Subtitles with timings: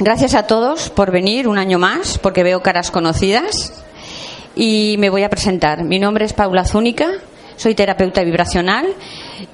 [0.00, 3.72] Gracias a todos por venir un año más, porque veo caras conocidas.
[4.54, 5.82] Y me voy a presentar.
[5.82, 7.10] Mi nombre es Paula Zúnica,
[7.56, 8.86] soy terapeuta vibracional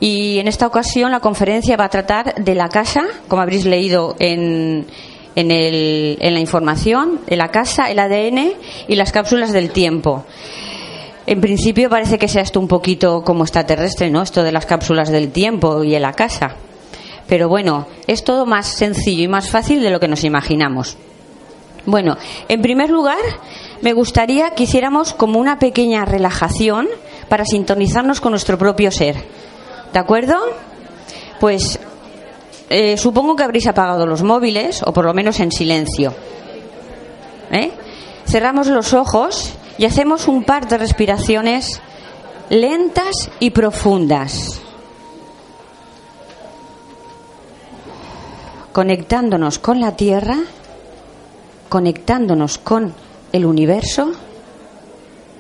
[0.01, 4.17] y en esta ocasión la conferencia va a tratar de la casa, como habréis leído
[4.19, 4.87] en,
[5.35, 8.53] en, el, en la información, de la casa, el ADN
[8.87, 10.25] y las cápsulas del tiempo.
[11.27, 14.21] En principio parece que sea esto un poquito como extraterrestre, ¿no?
[14.21, 16.57] Esto de las cápsulas del tiempo y en la casa.
[17.29, 20.97] Pero bueno, es todo más sencillo y más fácil de lo que nos imaginamos.
[21.87, 22.17] Bueno,
[22.49, 23.19] en primer lugar,
[23.83, 26.89] me gustaría que hiciéramos como una pequeña relajación
[27.29, 29.17] para sintonizarnos con nuestro propio ser.
[29.93, 30.37] ¿De acuerdo?
[31.41, 31.79] Pues
[32.71, 36.15] eh, supongo que habréis apagado los móviles, o por lo menos en silencio.
[37.51, 37.71] ¿Eh?
[38.27, 41.81] Cerramos los ojos y hacemos un par de respiraciones
[42.49, 44.64] lentas y profundas.
[48.75, 50.37] Conectándonos con la Tierra,
[51.69, 52.93] conectándonos con
[53.31, 54.11] el universo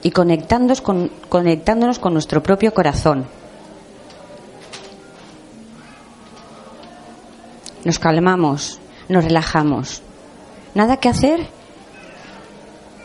[0.04, 3.26] y conectándonos con, conectándonos con nuestro propio corazón.
[7.84, 10.02] Nos calmamos, nos relajamos.
[10.76, 11.48] Nada que hacer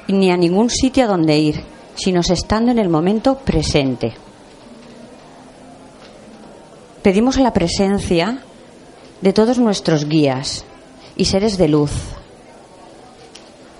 [0.07, 1.63] ni a ningún sitio a donde ir,
[1.95, 4.13] sino estando en el momento presente.
[7.01, 8.43] Pedimos la presencia
[9.21, 10.65] de todos nuestros guías
[11.15, 11.91] y seres de luz,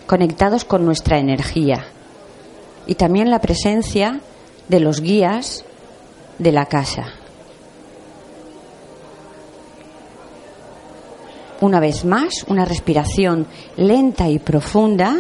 [0.06, 1.86] conectados con nuestra energía
[2.88, 4.20] y también la presencia
[4.68, 5.64] de los guías
[6.38, 7.14] de la casa.
[11.62, 13.46] Una vez más, una respiración
[13.76, 15.18] lenta y profunda.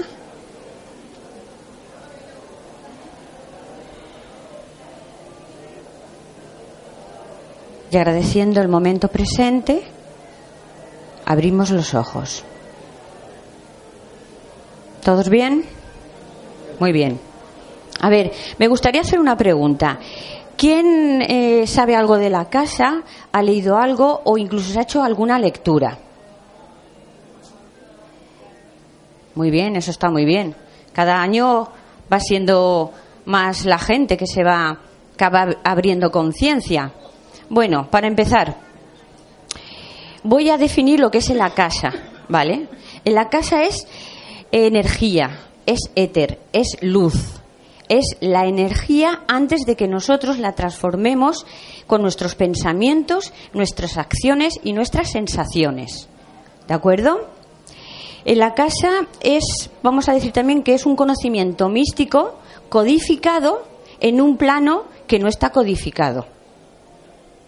[7.91, 9.84] Y agradeciendo el momento presente,
[11.29, 12.44] Abrimos los ojos.
[15.03, 15.63] ¿Todos bien?
[16.79, 17.19] Muy bien.
[18.01, 20.00] A ver, me gustaría hacer una pregunta.
[20.57, 25.03] ¿Quién eh, sabe algo de la casa, ha leído algo o incluso se ha hecho
[25.03, 26.00] alguna lectura?
[29.35, 30.56] Muy bien, eso está muy bien.
[30.94, 31.67] Cada año
[32.11, 32.91] va siendo
[33.25, 34.79] más la gente que se va,
[35.22, 36.91] va abriendo conciencia.
[37.50, 38.69] Bueno, para empezar,
[40.24, 41.94] voy a definir lo que es la casa,
[42.28, 42.68] ¿vale?
[43.06, 43.88] En la casa es
[44.52, 47.40] energía, es éter, es luz,
[47.88, 51.46] es la energía antes de que nosotros la transformemos
[51.88, 56.08] con nuestros pensamientos, nuestras acciones y nuestras sensaciones.
[56.68, 57.28] ¿De acuerdo?
[58.25, 62.35] En la casa es, vamos a decir también que es un conocimiento místico
[62.69, 63.63] codificado
[64.00, 66.28] en un plano que no está codificado.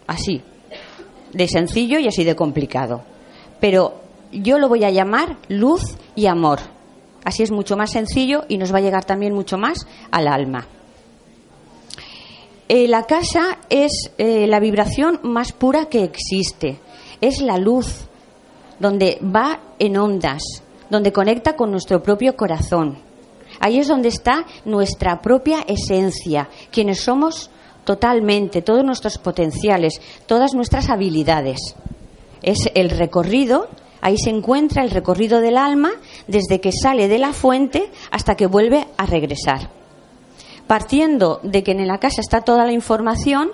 [0.07, 0.41] Así,
[1.33, 3.03] de sencillo y así de complicado.
[3.59, 5.81] Pero yo lo voy a llamar luz
[6.15, 6.59] y amor.
[7.23, 10.67] Así es mucho más sencillo y nos va a llegar también mucho más al alma.
[12.67, 16.79] Eh, la casa es eh, la vibración más pura que existe.
[17.19, 18.05] Es la luz,
[18.79, 20.41] donde va en ondas,
[20.89, 22.97] donde conecta con nuestro propio corazón.
[23.59, 27.51] Ahí es donde está nuestra propia esencia, quienes somos
[27.91, 31.75] totalmente todos nuestros potenciales, todas nuestras habilidades.
[32.41, 33.67] Es el recorrido,
[33.99, 35.91] ahí se encuentra el recorrido del alma
[36.25, 39.71] desde que sale de la fuente hasta que vuelve a regresar.
[40.67, 43.51] Partiendo de que en la casa está toda la información,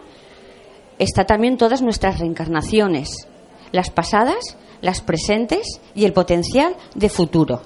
[0.99, 3.27] está también todas nuestras reencarnaciones,
[3.71, 7.63] las pasadas, las presentes y el potencial de futuro.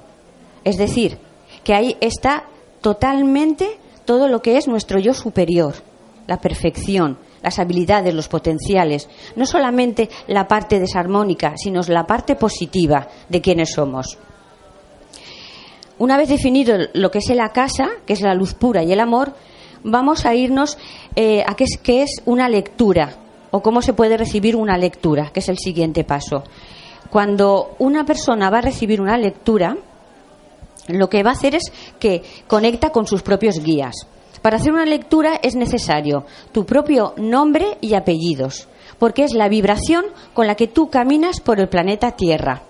[0.64, 1.18] Es decir,
[1.66, 2.46] que ahí está
[2.80, 5.91] totalmente todo lo que es nuestro yo superior
[6.32, 13.06] la perfección, las habilidades, los potenciales, no solamente la parte desarmónica, sino la parte positiva
[13.28, 14.18] de quienes somos.
[15.98, 19.02] Una vez definido lo que es la casa, que es la luz pura y el
[19.02, 19.34] amor,
[19.84, 20.78] vamos a irnos
[21.18, 23.18] eh, a qué es, qué es una lectura
[23.52, 26.46] o cómo se puede recibir una lectura, que es el siguiente paso.
[27.10, 29.76] Cuando una persona va a recibir una lectura,
[30.88, 34.08] lo que va a hacer es que conecta con sus propios guías.
[34.42, 38.68] Para hacer una lectura es necesario tu propio nombre y apellidos,
[38.98, 42.64] porque es la vibración con la que tú caminas por el planeta Tierra.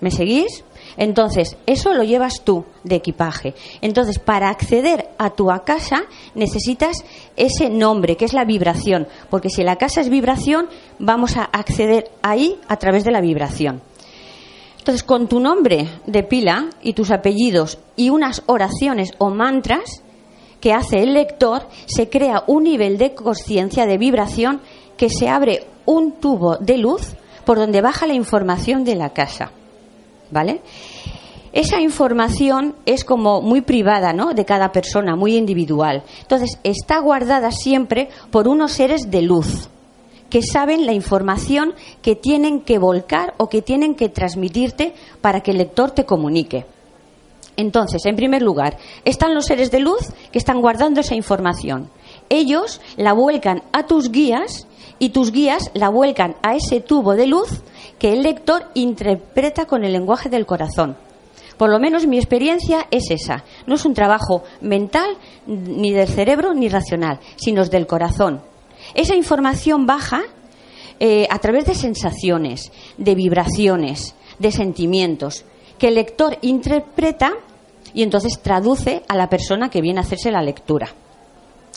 [0.00, 0.64] ¿Me seguís?
[0.96, 3.54] Entonces, eso lo llevas tú de equipaje.
[3.80, 6.04] Entonces, para acceder a tu casa
[6.34, 7.04] necesitas
[7.36, 10.68] ese nombre, que es la vibración, porque si la casa es vibración,
[10.98, 13.82] vamos a acceder ahí a través de la vibración.
[14.78, 20.02] Entonces, con tu nombre de pila y tus apellidos y unas oraciones o mantras,
[20.60, 24.60] que hace el lector, se crea un nivel de conciencia, de vibración,
[24.96, 27.14] que se abre un tubo de luz
[27.44, 29.52] por donde baja la información de la casa.
[30.30, 30.60] ¿vale?
[31.52, 34.34] Esa información es como muy privada, ¿no?
[34.34, 36.02] De cada persona, muy individual.
[36.20, 39.70] Entonces, está guardada siempre por unos seres de luz
[40.28, 41.72] que saben la información
[42.02, 46.66] que tienen que volcar o que tienen que transmitirte para que el lector te comunique.
[47.56, 51.90] Entonces, en primer lugar, están los seres de luz que están guardando esa información.
[52.28, 54.66] Ellos la vuelcan a tus guías
[54.98, 57.62] y tus guías la vuelcan a ese tubo de luz
[57.98, 60.96] que el lector interpreta con el lenguaje del corazón.
[61.56, 63.44] Por lo menos mi experiencia es esa.
[63.66, 65.16] No es un trabajo mental,
[65.46, 68.42] ni del cerebro, ni racional, sino del corazón.
[68.94, 70.22] Esa información baja
[71.00, 75.44] eh, a través de sensaciones, de vibraciones, de sentimientos,
[75.78, 77.32] que el lector interpreta
[77.96, 80.90] y entonces traduce a la persona que viene a hacerse la lectura.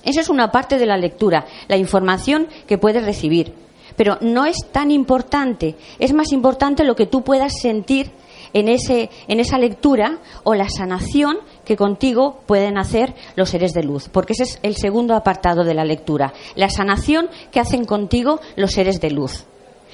[0.04, 3.54] Esa es una parte de la lectura, la información que puedes recibir.
[3.96, 8.12] Pero no es tan importante, es más importante lo que tú puedas sentir
[8.52, 13.84] en, ese, en esa lectura o la sanación que contigo pueden hacer los seres de
[13.84, 18.42] luz, porque ese es el segundo apartado de la lectura, la sanación que hacen contigo
[18.58, 19.46] los seres de luz.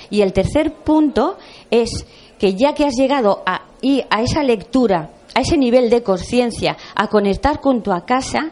[0.09, 1.37] Y el tercer punto
[1.69, 2.05] es
[2.39, 3.61] que ya que has llegado a,
[4.09, 8.51] a esa lectura, a ese nivel de conciencia, a conectar con tu casa,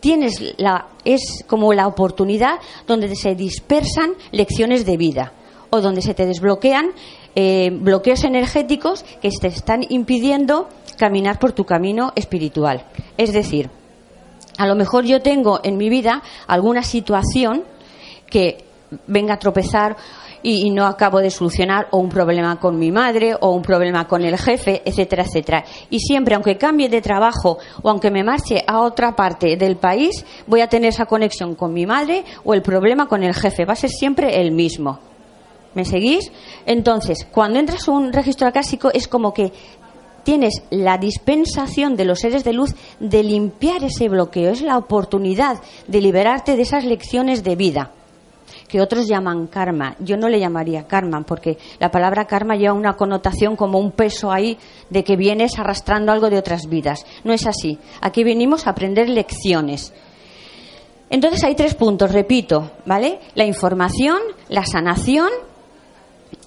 [0.00, 5.32] tienes la, es como la oportunidad donde se dispersan lecciones de vida
[5.70, 6.90] o donde se te desbloquean
[7.36, 12.84] eh, bloqueos energéticos que te están impidiendo caminar por tu camino espiritual.
[13.16, 13.70] Es decir,
[14.58, 17.64] a lo mejor yo tengo en mi vida alguna situación
[18.28, 18.64] que
[19.06, 19.96] venga a tropezar
[20.44, 24.22] y, no acabo de solucionar o un problema con mi madre o un problema con
[24.22, 25.64] el jefe, etcétera, etcétera.
[25.88, 30.24] Y siempre, aunque cambie de trabajo o aunque me marche a otra parte del país,
[30.46, 33.64] voy a tener esa conexión con mi madre o el problema con el jefe.
[33.64, 34.98] Va a ser siempre el mismo.
[35.72, 36.30] ¿Me seguís?
[36.66, 39.50] Entonces, cuando entras a un registro acásico es como que
[40.24, 44.52] tienes la dispensación de los seres de luz de limpiar ese bloqueo.
[44.52, 45.56] Es la oportunidad
[45.88, 47.90] de liberarte de esas lecciones de vida
[48.74, 49.94] que otros llaman karma.
[50.00, 54.32] Yo no le llamaría karma porque la palabra karma lleva una connotación como un peso
[54.32, 54.58] ahí
[54.90, 57.06] de que vienes arrastrando algo de otras vidas.
[57.22, 57.78] No es así.
[58.00, 59.92] Aquí venimos a aprender lecciones.
[61.08, 63.20] Entonces hay tres puntos, repito, ¿vale?
[63.36, 64.18] La información,
[64.48, 65.28] la sanación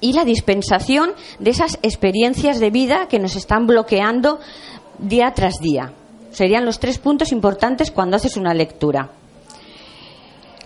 [0.02, 4.42] y la dispensación de esas experiencias de vida que nos están bloqueando
[5.00, 5.94] día tras día.
[6.32, 9.12] Serían los tres puntos importantes cuando haces una lectura.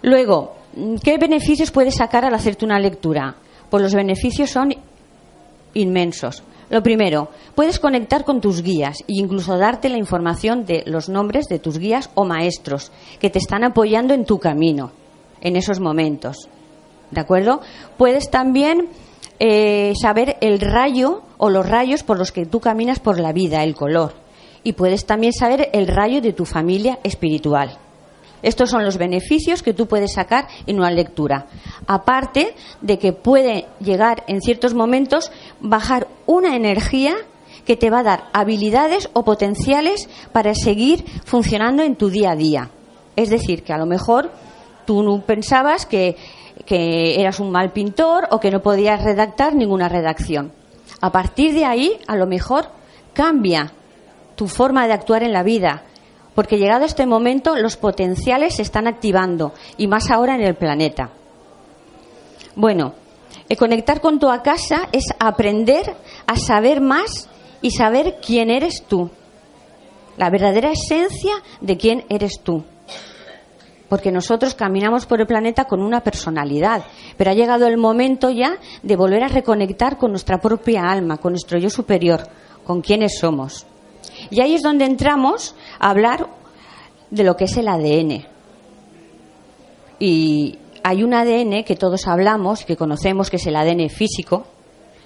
[0.01, 0.55] Luego,
[1.03, 3.35] ¿qué beneficios puedes sacar al hacerte una lectura?
[3.69, 4.73] Pues los beneficios son
[5.73, 6.43] inmensos.
[6.69, 11.47] Lo primero, puedes conectar con tus guías e incluso darte la información de los nombres
[11.47, 14.91] de tus guías o maestros que te están apoyando en tu camino
[15.41, 16.47] en esos momentos.
[17.11, 17.59] ¿De acuerdo?
[17.97, 18.87] Puedes también
[19.39, 23.63] eh, saber el rayo o los rayos por los que tú caminas por la vida,
[23.63, 24.13] el color.
[24.63, 27.80] Y puedes también saber el rayo de tu familia espiritual.
[28.41, 31.47] Estos son los beneficios que tú puedes sacar en una lectura.
[31.87, 37.15] Aparte de que puede llegar en ciertos momentos bajar una energía
[37.65, 42.35] que te va a dar habilidades o potenciales para seguir funcionando en tu día a
[42.35, 42.69] día.
[43.15, 44.31] Es decir, que a lo mejor
[44.85, 46.17] tú pensabas que
[46.65, 50.51] que eras un mal pintor o que no podías redactar ninguna redacción.
[50.99, 52.65] A partir de ahí, a lo mejor
[53.13, 53.71] cambia
[54.35, 55.83] tu forma de actuar en la vida,
[56.35, 61.09] porque llegado este momento los potenciales se están activando y más ahora en el planeta.
[62.55, 62.93] Bueno,
[63.49, 65.95] el conectar con tu casa es aprender
[66.27, 67.29] a saber más
[67.61, 69.09] y saber quién eres tú,
[70.17, 72.63] la verdadera esencia de quién eres tú
[73.91, 76.85] porque nosotros caminamos por el planeta con una personalidad,
[77.17, 81.33] pero ha llegado el momento ya de volver a reconectar con nuestra propia alma, con
[81.33, 82.21] nuestro yo superior,
[82.63, 83.65] con quienes somos.
[84.29, 86.27] Y ahí es donde entramos a hablar
[87.09, 88.25] de lo que es el ADN.
[89.99, 94.45] Y hay un ADN que todos hablamos, que conocemos, que es el ADN físico,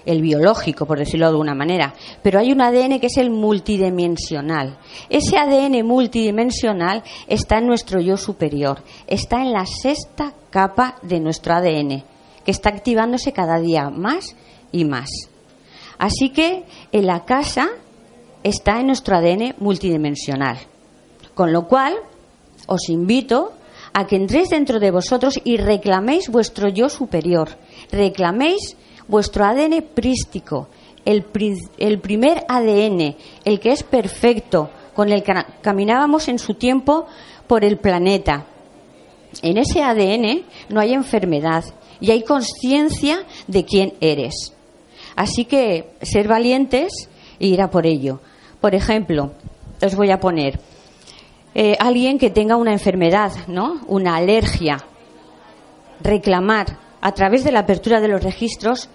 [0.06, 4.78] el biológico, por decirlo de alguna manera, pero hay un ADN que es el multidimensional.
[5.10, 11.56] Ese ADN multidimensional está en nuestro yo superior, está en la sexta capa de nuestro
[11.56, 12.04] ADN,
[12.46, 14.36] que está activándose cada día más
[14.72, 15.10] y más.
[15.98, 17.70] Así que en la casa
[18.46, 20.60] está en nuestro ADN multidimensional.
[21.34, 21.96] Con lo cual,
[22.68, 23.54] os invito
[23.92, 27.58] a que entréis dentro de vosotros y reclaméis vuestro yo superior.
[27.92, 30.70] Reclaméis vuestro ADN prístico,
[31.06, 37.08] el, primer ADN, el que es perfecto, con el que caminábamos en su tiempo
[37.48, 38.46] por el planeta.
[39.42, 41.64] En ese ADN no hay enfermedad
[42.00, 44.54] y hay conciencia de quién eres.
[45.16, 47.10] Así que ser valientes
[47.40, 48.20] e ir a por ello.
[48.66, 49.32] Por ejemplo,
[49.80, 50.60] os voy a poner
[51.54, 53.82] eh, alguien que tenga una enfermedad, ¿no?
[53.86, 54.84] Una alergia.
[56.02, 58.90] Reclamar a través de la apertura de los registros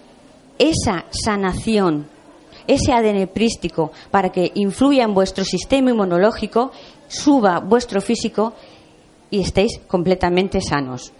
[0.58, 2.08] esa sanación,
[2.66, 6.72] ese ADN prístico, para que influya en vuestro sistema inmunológico,
[7.06, 8.54] suba vuestro físico
[9.30, 11.12] y estéis completamente sanos.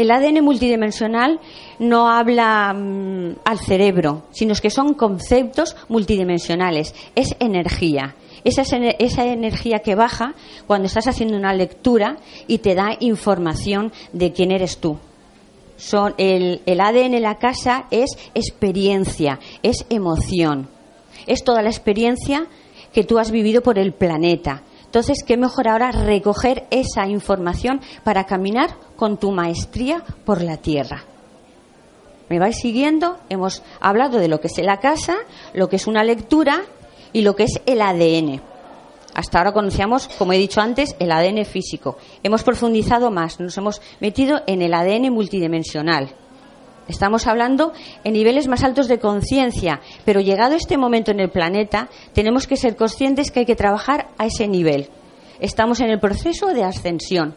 [0.00, 1.40] El ADN multidimensional
[1.78, 8.14] no habla mm, al cerebro, sino que son conceptos multidimensionales, es energía.
[8.42, 8.64] Esa,
[9.26, 10.32] energía que baja
[10.66, 12.16] cuando estás haciendo una lectura
[12.46, 14.96] y te da información de quién eres tú.
[15.76, 20.70] Son el, el ADN en la casa es experiencia, es emoción,
[21.26, 22.46] es toda la experiencia
[22.94, 24.62] que tú has vivido por el planeta.
[24.90, 31.04] Entonces, qué mejor ahora recoger esa información para caminar con tu maestría por la tierra.
[32.28, 33.16] ¿Me vais siguiendo?
[33.30, 35.16] Hemos hablado de lo que es la casa,
[35.54, 36.64] lo que es una lectura
[37.14, 38.42] y lo que es el ADN.
[39.14, 41.96] Hasta ahora conocíamos, como he dicho antes, el ADN físico.
[42.22, 46.10] Hemos profundizado más, nos hemos metido en el ADN multidimensional.
[46.86, 47.72] Estamos hablando
[48.04, 52.58] en niveles más altos de conciencia, pero llegado este momento en el planeta, tenemos que
[52.58, 54.90] ser conscientes que hay que trabajar a ese nivel.
[55.40, 57.34] Estamos en el proceso de ascensión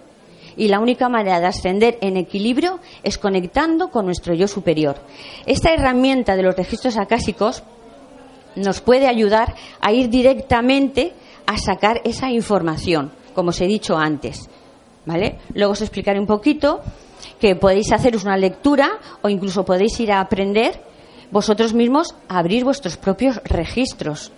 [0.58, 4.98] y la única manera de ascender en equilibrio es conectando con nuestro yo superior.
[5.46, 7.64] Esta herramienta de los registros acásicos
[8.56, 11.14] nos puede ayudar a ir directamente
[11.46, 14.50] a sacar esa información, como os he dicho antes.
[15.06, 15.40] ¿Vale?
[15.54, 16.82] Luego os explicaré un poquito
[17.40, 20.80] que podéis haceros una lectura o incluso podéis ir a aprender
[21.30, 24.32] vosotros mismos a abrir vuestros propios registros.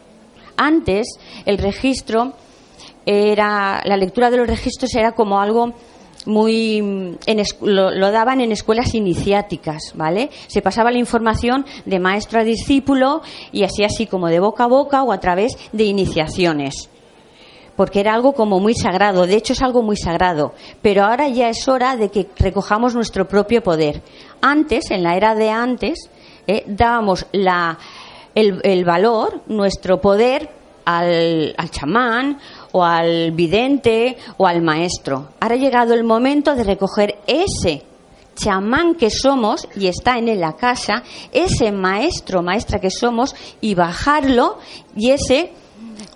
[0.57, 2.33] Antes el registro
[3.05, 5.73] era la lectura de los registros era como algo
[6.25, 7.17] muy
[7.61, 10.29] lo, daban en escuelas iniciáticas, ¿vale?
[10.47, 14.67] Se pasaba la información de maestro a discípulo y así así como de boca a
[14.67, 16.89] boca o a través de iniciaciones.
[17.75, 21.49] Porque era algo como muy sagrado, de hecho es algo muy sagrado, pero ahora ya
[21.49, 24.01] es hora de que recojamos nuestro propio poder.
[24.41, 26.09] Antes, en la era de antes,
[26.47, 27.77] eh, dábamos la,
[28.33, 30.49] el, valor, nuestro poder
[30.85, 32.37] al, al chamán
[32.75, 35.29] o al vidente o al maestro.
[35.39, 37.83] Ahora ha llegado el momento de recoger ese
[38.35, 41.01] chamán que somos y está en la casa,
[41.31, 44.57] ese maestro, maestra que somos y bajarlo
[44.93, 45.53] y ese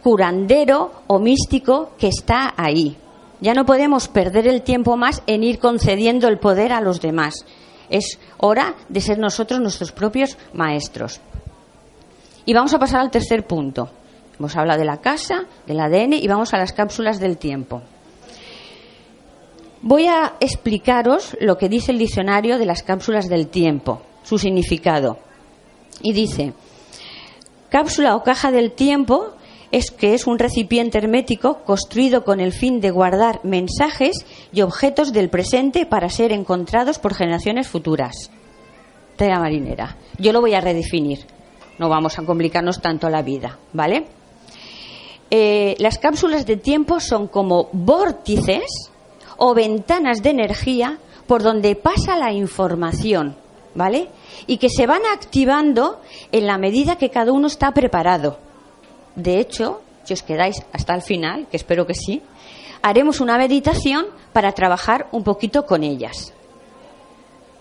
[0.04, 2.98] curandero o místico que está ahí.
[3.40, 7.46] Ya no podemos perder el tiempo más en ir concediendo el poder a los demás.
[7.90, 11.22] Es hora de ser nosotros nuestros propios maestros.
[12.46, 13.92] Y vamos a pasar al tercer punto.
[14.40, 17.82] Hemos hablado de la casa, del ADN y vamos a las cápsulas del tiempo.
[19.82, 25.20] Voy a explicaros lo que dice el diccionario de las cápsulas del tiempo, su significado.
[26.02, 26.54] Y dice,
[27.70, 29.34] cápsula o caja del tiempo
[29.72, 35.12] es que es un recipiente hermético construido con el fin de guardar mensajes y objetos
[35.12, 38.32] del presente para ser encontrados por generaciones futuras.
[39.18, 39.98] Tea marinera.
[40.18, 41.20] Yo lo voy a redefinir.
[41.78, 44.19] No vamos a complicarnos tanto la vida, ¿vale?
[45.32, 48.92] Eh, las cápsulas de tiempo son como vórtices
[49.38, 53.36] o ventanas de energía por donde pasa la información,
[53.76, 54.10] ¿vale?
[54.48, 58.40] Y que se van activando en la medida que cada uno está preparado.
[59.16, 62.24] De hecho, si os quedáis hasta el final, que espero que sí,
[62.82, 66.34] haremos una meditación para trabajar un poquito con ellas.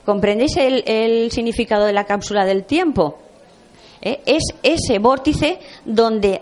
[0.06, 3.18] ¿Comprendéis el, significado de la cápsula del tiempo?
[4.00, 4.22] ¿Eh?
[4.24, 6.40] Es ese vórtice donde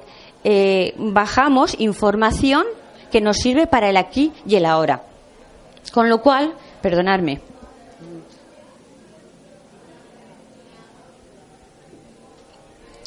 [0.48, 2.66] eh, bajamos información
[3.10, 5.02] que nos sirve para el aquí y el ahora.
[5.92, 7.40] Con lo cual, perdonadme.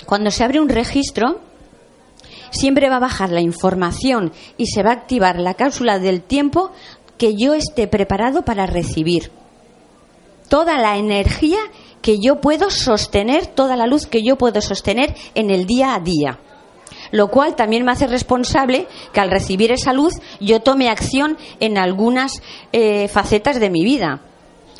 [0.06, 1.40] Cuando se abre un registro,
[2.50, 6.72] siempre va a bajar la información y se va a activar la cápsula del tiempo
[7.18, 9.32] que yo esté preparado para recibir.
[10.50, 11.60] Toda la energía
[12.02, 16.02] que yo puedo sostener, toda la luz que yo puedo sostener en el día a
[16.02, 16.40] día
[17.12, 21.78] lo cual también me hace responsable que al recibir esa luz yo tome acción en
[21.78, 24.22] algunas eh, facetas de mi vida.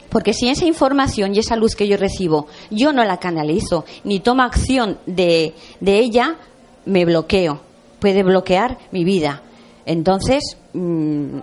[0.10, 4.20] Porque si esa información y esa luz que yo recibo yo no la canalizo ni
[4.20, 6.38] tomo acción de, ella,
[6.86, 7.62] me bloqueo.
[8.00, 9.44] Puede bloquear mi vida.
[9.86, 11.40] Entonces, mm,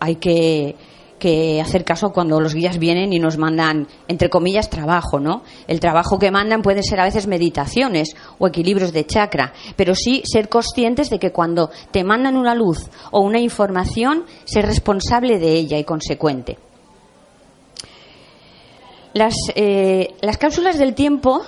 [0.00, 0.76] hay que
[1.24, 5.42] que hacer caso cuando los guías vienen y nos mandan, entre comillas, trabajo, ¿no?
[5.66, 10.22] El trabajo que mandan puede ser a veces meditaciones o equilibrios de chakra, pero sí
[10.30, 15.54] ser conscientes de que cuando te mandan una luz o una información, ser responsable de
[15.54, 16.58] ella y consecuente.
[19.14, 21.40] Las, eh, las cápsulas del tiempo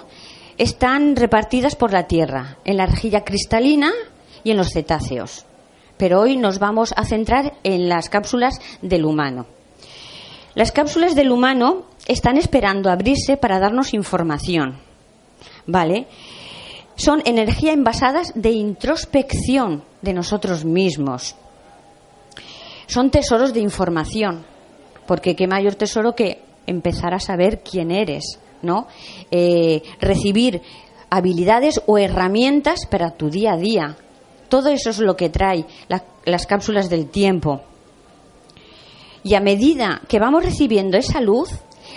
[0.57, 3.93] están repartidas por la Tierra, en la rejilla cristalina
[4.43, 5.45] y en los cetáceos.
[5.99, 9.45] Pero hoy nos vamos a centrar en las cápsulas del humano.
[10.57, 14.79] Las cápsulas del humano están esperando abrirse para darnos información.
[15.67, 16.07] ¿Vale?
[16.97, 21.37] Son energía envasadas de introspección de nosotros mismos.
[22.87, 24.47] Son tesoros de información,
[25.07, 28.87] porque qué mayor tesoro que empezar a saber quién eres, ¿no?
[29.31, 30.63] Eh, recibir
[31.11, 33.97] habilidades o herramientas para tu día a día.
[34.49, 35.67] Todo eso es lo que trae
[36.25, 37.61] las cápsulas del tiempo.
[39.27, 41.49] Y a medida que vamos recibiendo esa luz,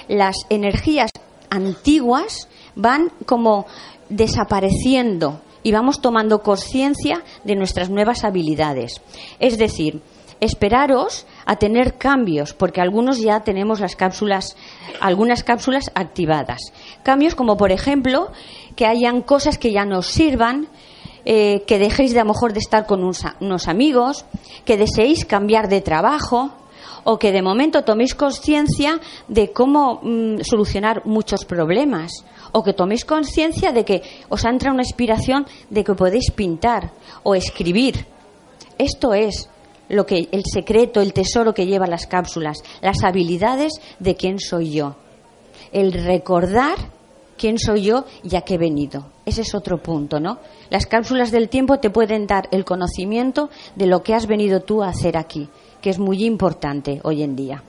[0.07, 1.11] las energías
[1.51, 3.67] antiguas van como
[4.09, 8.99] desapareciendo y vamos tomando conciencia de nuestras nuevas habilidades.
[9.39, 10.01] Es decir,
[10.39, 14.55] esperaros a tener cambios, porque algunos ya tenemos las cápsulas,
[14.99, 16.73] algunas cápsulas activadas.
[17.03, 18.31] Cambios como, por ejemplo,
[18.75, 20.67] que hayan cosas que ya nos sirvan,
[21.25, 24.25] eh, que dejéis de a lo mejor de estar con unos amigos,
[24.65, 26.55] que deseéis cambiar de trabajo,
[27.09, 32.21] o que de momento toméis conciencia de cómo mm, solucionar muchos problemas
[32.53, 36.93] o que toméis conciencia de que os entra una inspiración de que podéis pintar
[37.25, 38.05] o escribir.
[38.77, 39.49] Esto es
[39.89, 44.69] lo que el secreto, el tesoro que lleva las cápsulas, las habilidades de quién soy
[44.69, 44.93] yo.
[45.73, 46.77] El recordar
[47.39, 49.05] quién soy yo y a qué he venido.
[49.25, 50.37] Ese es otro punto, ¿no?
[50.69, 54.83] Las cápsulas del tiempo te pueden dar el conocimiento de lo que has venido tú
[54.83, 55.49] a hacer aquí,
[55.81, 57.63] que es muy importante hoy en día.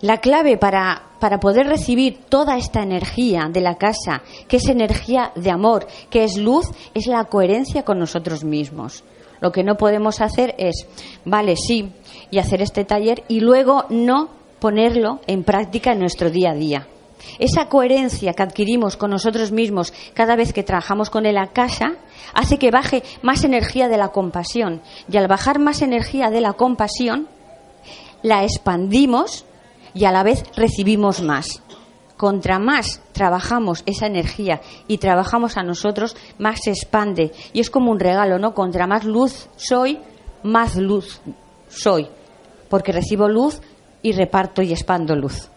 [0.00, 5.30] La clave para, para, poder recibir toda esta energía de la casa, que es energía
[5.36, 9.04] de amor, que es luz, es la coherencia con nosotros mismos.
[9.40, 10.86] Lo que no podemos hacer es,
[11.24, 11.92] vale, sí,
[12.32, 16.86] y hacer este taller y luego no ponerlo en práctica en nuestro día a día.
[17.38, 21.94] Esa coherencia que adquirimos con nosotros mismos cada vez que trabajamos con la casa
[22.34, 24.82] hace que baje más energía de la compasión.
[25.10, 27.28] Y al bajar más energía de la compasión,
[28.22, 29.44] la expandimos
[29.94, 31.62] y a la vez recibimos más.
[32.16, 37.32] Contra más trabajamos esa energía y trabajamos a nosotros, más se expande.
[37.52, 38.54] Y es como un regalo, ¿no?
[38.54, 39.98] Contra más luz soy,
[40.44, 41.20] más luz
[41.68, 42.08] soy.
[42.68, 43.60] Porque recibo luz
[44.02, 45.50] y reparto y expando luz.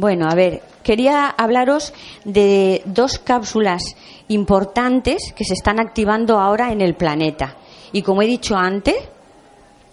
[0.00, 1.92] Bueno, a ver, quería hablaros
[2.24, 3.82] de dos cápsulas
[4.28, 7.58] importantes que se están activando ahora en el planeta.
[7.92, 8.96] Y como he dicho antes,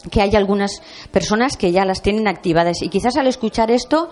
[0.09, 4.09] que hay algunas personas que ya las tienen activadas y quizás al escuchar esto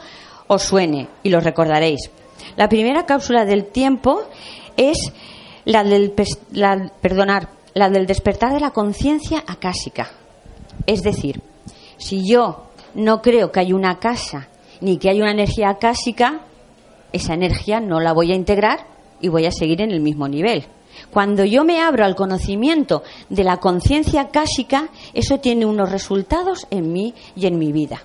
[0.47, 2.11] os suene y lo recordaréis.
[2.57, 4.21] La primera cápsula del tiempo
[4.75, 5.13] es
[5.63, 10.11] la del, perdonar, la del despertar de la conciencia acásica.
[10.87, 11.41] Es decir,
[11.95, 14.49] si yo no creo que hay una casa
[14.81, 16.41] ni que hay una energía acásica,
[17.11, 18.87] esa energía no la voy a integrar
[19.21, 20.65] y voy a seguir en el mismo nivel.
[21.11, 26.91] Cuando yo me abro al conocimiento de la conciencia cásica, eso tiene unos resultados en
[26.91, 28.01] mí y en mi vida.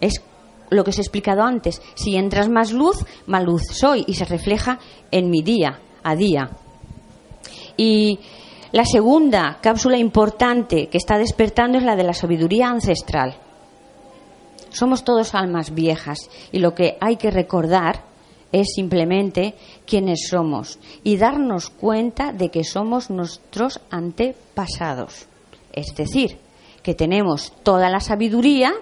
[0.00, 0.22] Es
[0.70, 1.82] lo que os he explicado antes.
[1.94, 4.78] Si entras más luz, más luz soy y se refleja
[5.10, 6.50] en mi día a día.
[7.76, 8.18] Y
[8.72, 13.36] la segunda cápsula importante que está despertando es la de la sabiduría ancestral.
[14.70, 18.04] Somos todos almas viejas y lo que hay que recordar
[18.52, 19.54] es simplemente
[19.86, 25.26] quiénes somos y darnos cuenta de que somos nuestros antepasados.
[25.72, 26.38] Es decir,
[26.82, 28.72] que tenemos toda la sabiduría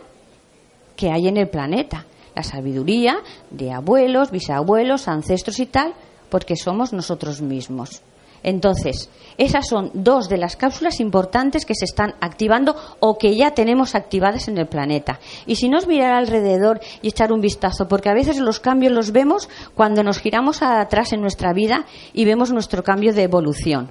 [0.96, 3.18] que hay en el planeta, la sabiduría
[3.50, 5.94] de abuelos, bisabuelos, ancestros y tal,
[6.30, 8.02] porque somos nosotros mismos.
[8.42, 13.52] Entonces, esas son dos de las cápsulas importantes que se están activando o que ya
[13.52, 15.20] tenemos activadas en el planeta.
[15.46, 19.12] Y si nos mirar alrededor y echar un vistazo, porque a veces los cambios los
[19.12, 23.90] vemos cuando nos giramos atrás en nuestra vida y vemos nuestro cambio de evolución.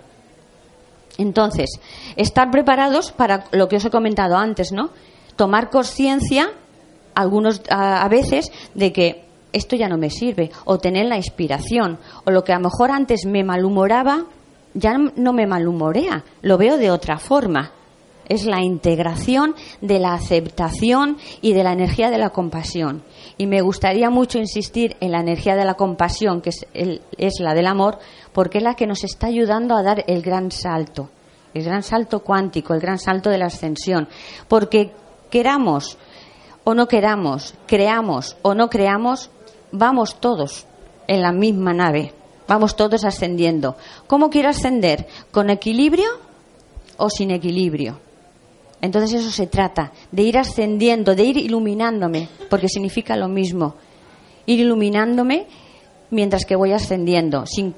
[1.18, 1.80] Entonces,
[2.16, 4.90] estar preparados para lo que os he comentado antes, ¿no?
[5.36, 6.52] Tomar conciencia,
[7.16, 12.32] algunos a veces, de que esto ya no me sirve, o tener la inspiración, o
[12.32, 14.26] lo que a lo mejor antes me malhumoraba,
[14.78, 17.72] ya no me malhumorea, lo veo de otra forma.
[18.30, 23.04] Es la integración de la aceptación y de la energía de la compasión.
[23.38, 27.54] Y me gustaría mucho insistir en la energía de la compasión, que es, es la
[27.54, 28.00] del amor,
[28.34, 31.10] porque es la que nos está ayudando a dar el gran salto,
[31.54, 34.10] el gran salto cuántico, el gran salto de la ascensión.
[34.50, 34.92] Porque
[35.32, 35.98] queramos
[36.66, 39.32] o no queramos, creamos o no creamos,
[39.72, 40.68] vamos todos
[41.08, 42.17] en la misma nave.
[42.48, 43.76] Vamos todos ascendiendo.
[44.08, 45.08] ¿Cómo quiero ascender?
[45.32, 46.10] ¿Con equilibrio
[46.98, 48.00] o sin equilibrio?
[48.82, 53.76] Entonces eso se trata, de ir ascendiendo, de ir iluminándome, porque significa lo mismo.
[54.46, 55.48] Ir iluminándome
[56.12, 57.74] mientras que voy ascendiendo, sin,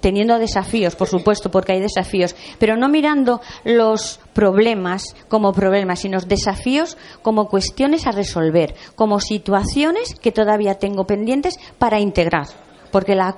[0.00, 6.18] teniendo desafíos, por supuesto, porque hay desafíos, pero no mirando los problemas como problemas, sino
[6.20, 12.46] desafíos como cuestiones a resolver, como situaciones que todavía tengo pendientes para integrar,
[12.90, 13.36] porque la,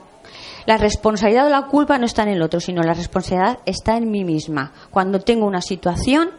[0.70, 4.08] la responsabilidad o la culpa no está en el otro, sino la responsabilidad está en
[4.08, 4.72] mí misma.
[4.92, 6.30] Cuando tengo una situación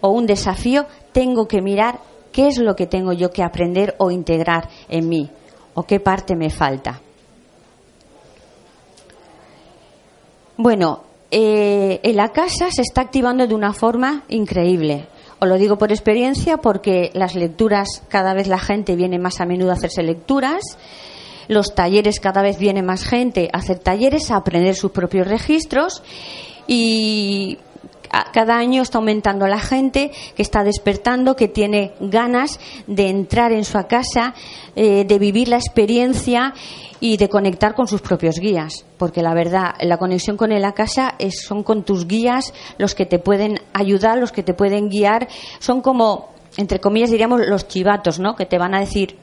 [0.00, 2.00] o un desafío, tengo que mirar
[2.32, 5.30] qué es lo que tengo yo que aprender o integrar en mí,
[5.74, 7.00] o qué parte me falta.
[10.56, 15.06] Bueno, eh, en la casa se está activando de una forma increíble.
[15.38, 19.46] Os lo digo por experiencia porque las lecturas, cada vez la gente viene más a
[19.46, 20.64] menudo a hacerse lecturas,
[21.48, 26.02] los talleres, cada vez viene más gente a hacer talleres, a aprender sus propios registros
[26.66, 27.58] y
[28.32, 33.64] cada año está aumentando la gente que está despertando, que tiene ganas de entrar en
[33.64, 34.34] su casa,
[34.76, 36.54] eh, de vivir la experiencia
[37.00, 41.14] y de conectar con sus propios guías, porque la verdad, la conexión con la casa
[41.18, 45.28] es, son con tus guías los que te pueden ayudar, los que te pueden guiar,
[45.60, 48.34] son como, entre comillas diríamos, los chivatos, ¿no?
[48.34, 49.16] Que te van a decir,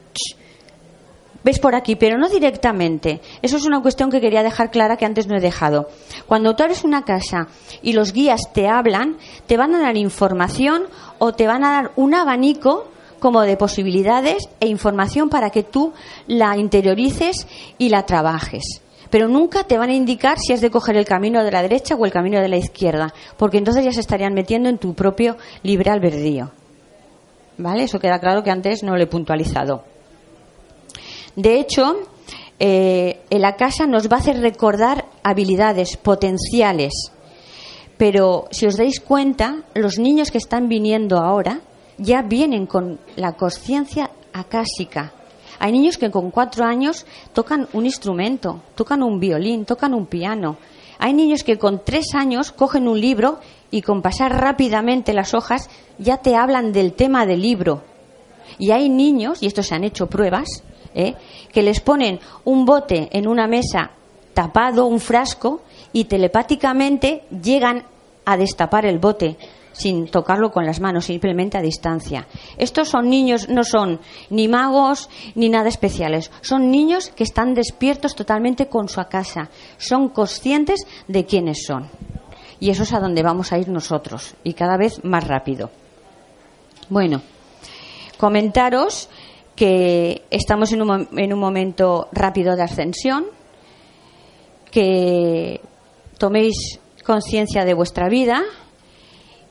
[1.46, 3.20] ves por aquí, pero no directamente.
[3.40, 5.88] Eso es una cuestión que quería dejar clara que antes no he dejado.
[6.26, 7.46] Cuando tú abres una casa
[7.82, 10.86] y los guías te hablan, te van a dar información
[11.20, 12.88] o te van a dar un abanico
[13.20, 15.92] como de posibilidades e información para que tú
[16.26, 17.46] la interiorices
[17.78, 18.82] y la trabajes.
[19.08, 21.94] Pero nunca te van a indicar si has de coger el camino de la derecha
[21.94, 25.36] o el camino de la izquierda, porque entonces ya se estarían metiendo en tu propio
[25.62, 26.50] libre albedrío.
[27.56, 27.84] ¿Vale?
[27.84, 29.95] Eso queda claro que antes no lo he puntualizado.
[31.36, 31.96] De hecho,
[32.58, 37.12] en la casa nos va a hacer recordar habilidades potenciales.
[37.98, 41.60] Pero si os dais cuenta, los niños que están viniendo ahora,
[41.98, 45.12] ya vienen con la conciencia acásica.
[45.58, 50.58] Hay niños que con cuatro años tocan un instrumento, tocan un violín, tocan un piano.
[50.98, 53.38] Hay niños que con tres años cogen un libro
[53.70, 57.82] y con pasar rápidamente las hojas ya te hablan del tema del libro.
[58.58, 60.62] Y hay niños, y esto se han hecho pruebas,
[60.96, 61.14] ¿eh?
[61.52, 63.92] que les ponen un bote en una mesa
[64.34, 67.84] tapado, un frasco, y telepáticamente llegan
[68.24, 69.36] a destapar el bote
[69.72, 72.26] sin tocarlo con las manos, simplemente a distancia.
[72.56, 78.14] Estos son niños, no son ni magos ni nada especiales, son niños que están despiertos
[78.14, 81.88] totalmente con su casa, son conscientes de quiénes son.
[82.58, 85.70] Y eso es a donde vamos a ir nosotros, y cada vez más rápido.
[86.88, 87.20] Bueno,
[88.16, 89.10] comentaros
[89.56, 93.24] que estamos en un, en un momento rápido de ascensión,
[94.70, 95.60] que
[96.18, 98.44] toméis conciencia de vuestra vida,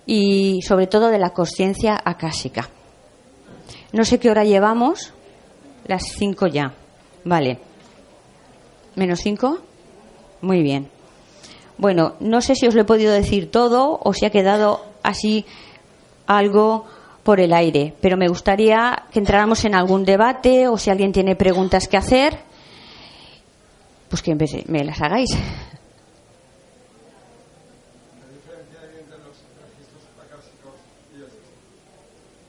[0.05, 2.69] y sobre todo de la conciencia acásica.
[3.91, 5.13] No sé qué hora llevamos,
[5.87, 6.73] las cinco ya.
[7.23, 7.59] Vale.
[8.95, 9.59] ¿Menos cinco?
[10.41, 10.89] Muy bien.
[11.77, 15.45] Bueno, no sé si os lo he podido decir todo o si ha quedado así
[16.27, 16.85] algo
[17.25, 21.35] por el aire, pero me gustaría que entráramos en algún debate o si alguien tiene
[21.35, 22.37] preguntas que hacer,
[24.07, 24.35] pues que
[24.67, 25.31] me las hagáis.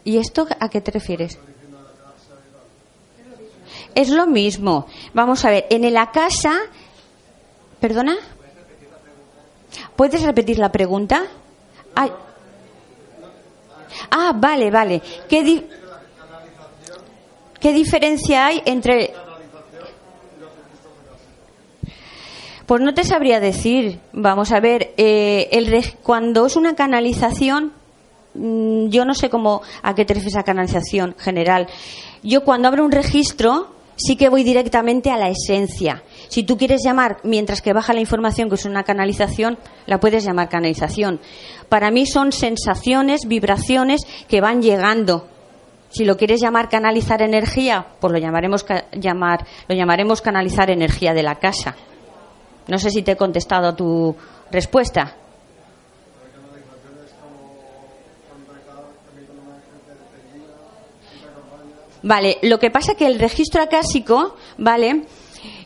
[0.05, 1.39] ¿Y esto a qué te refieres?
[3.95, 4.87] Es lo mismo.
[5.15, 6.53] Vamos a ver, en la casa.
[7.81, 8.15] ¿Perdona?
[9.97, 11.25] ¿Puedes repetir la pregunta?
[14.35, 15.03] Vale, vale.
[15.29, 15.65] ¿Qué,
[17.61, 19.13] ¿Qué diferencia hay entre.?
[22.67, 24.01] Pues no te sabría decir.
[24.13, 27.73] Vamos a ver, eh, el, cuando es una canalización,
[28.37, 31.67] Mm, yo no sé cómo a qué te refieres a canalización general.
[32.23, 36.03] Yo cuando abro un registro sí que voy directamente a la esencia.
[36.29, 40.25] Si tú quieres llamar, mientras que baja la información, que es una canalización, la puedes
[40.25, 41.21] llamar canalización.
[41.69, 45.27] Para mí son sensaciones, vibraciones que van llegando.
[45.89, 51.23] Si lo quieres llamar canalizar energía, pues lo llamaremos, llamar, lo llamaremos canalizar energía de
[51.23, 51.75] la casa.
[52.69, 54.15] No sé si te he contestado tu
[54.51, 55.17] respuesta.
[62.07, 65.07] Vale, lo que pasa que el registro acásico, ¿vale?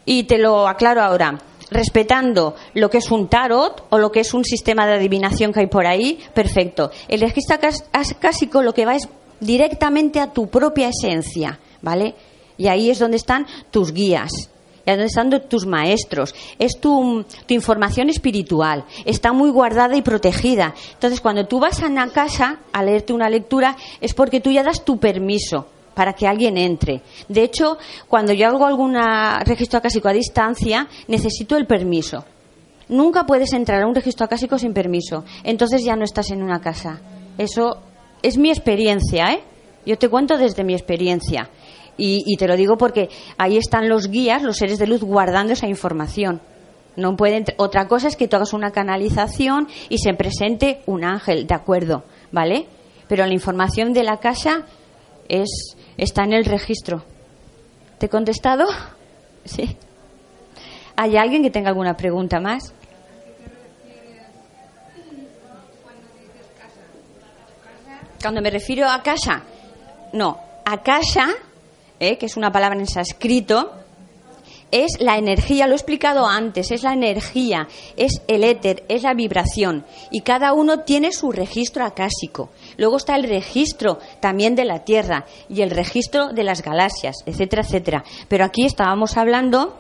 [0.07, 1.39] Y te lo aclaro ahora
[1.71, 5.61] respetando lo que es un tarot o lo que es un sistema de adivinación que
[5.61, 6.91] hay por ahí, perfecto.
[7.09, 7.59] El registro
[7.93, 9.07] acásico lo que va es
[9.39, 12.15] directamente a tu propia esencia, ¿vale?
[12.57, 14.31] Y ahí es donde están tus guías.
[14.87, 16.35] Y dónde están tus maestros.
[16.59, 18.87] Es tu, tu información espiritual.
[19.05, 20.75] Está muy guardada y protegida.
[20.95, 24.63] Entonces, cuando tú vas a una casa a leerte una lectura, es porque tú ya
[24.63, 27.03] das tu permiso para que alguien entre.
[27.29, 28.97] De hecho, cuando yo hago algún
[29.45, 32.25] registro acásico a distancia, necesito el permiso.
[32.89, 35.25] Nunca puedes entrar a un registro acásico sin permiso.
[35.45, 37.01] Entonces ya no estás en una casa.
[37.39, 37.79] Eso
[38.23, 39.41] es mi experiencia, ¿eh?
[39.87, 41.49] Yo te cuento desde mi experiencia.
[41.97, 45.69] Y, te lo digo porque ahí están los guías, los seres de luz, guardando esa
[45.69, 46.41] información.
[46.97, 51.47] No pueden, otra cosa es que tú hagas una canalización y se presente un ángel,
[51.47, 52.67] de acuerdo, ¿vale?
[53.07, 54.67] Pero la información de la casa
[55.31, 57.05] es, está en el registro.
[57.99, 58.67] ¿Te he contestado?
[59.43, 59.75] Sí.
[60.97, 62.75] ¿Hay alguien que tenga alguna pregunta más?
[68.21, 69.43] Cuando me refiero a casa,
[70.13, 71.31] no, a casa,
[71.99, 73.80] eh, que es una palabra en sánscrito,
[74.71, 79.15] es la energía, lo he explicado antes, es la energía, es el éter, es la
[79.15, 79.85] vibración.
[80.11, 82.51] Y cada uno tiene su registro acásico.
[82.77, 87.63] Luego está el registro también de la Tierra y el registro de las galaxias, etcétera,
[87.63, 88.05] etcétera.
[88.29, 89.77] Pero aquí estábamos hablando,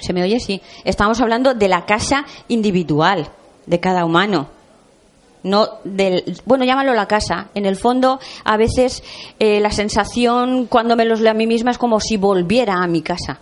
[0.00, 0.40] ¿se me oye?
[0.40, 3.28] Sí, estábamos hablando de la casa individual
[3.66, 4.56] de cada humano
[5.42, 9.02] no del bueno llámalo la casa en el fondo a veces
[9.38, 12.86] eh, la sensación cuando me los leo a mí misma es como si volviera a
[12.88, 13.38] mi casa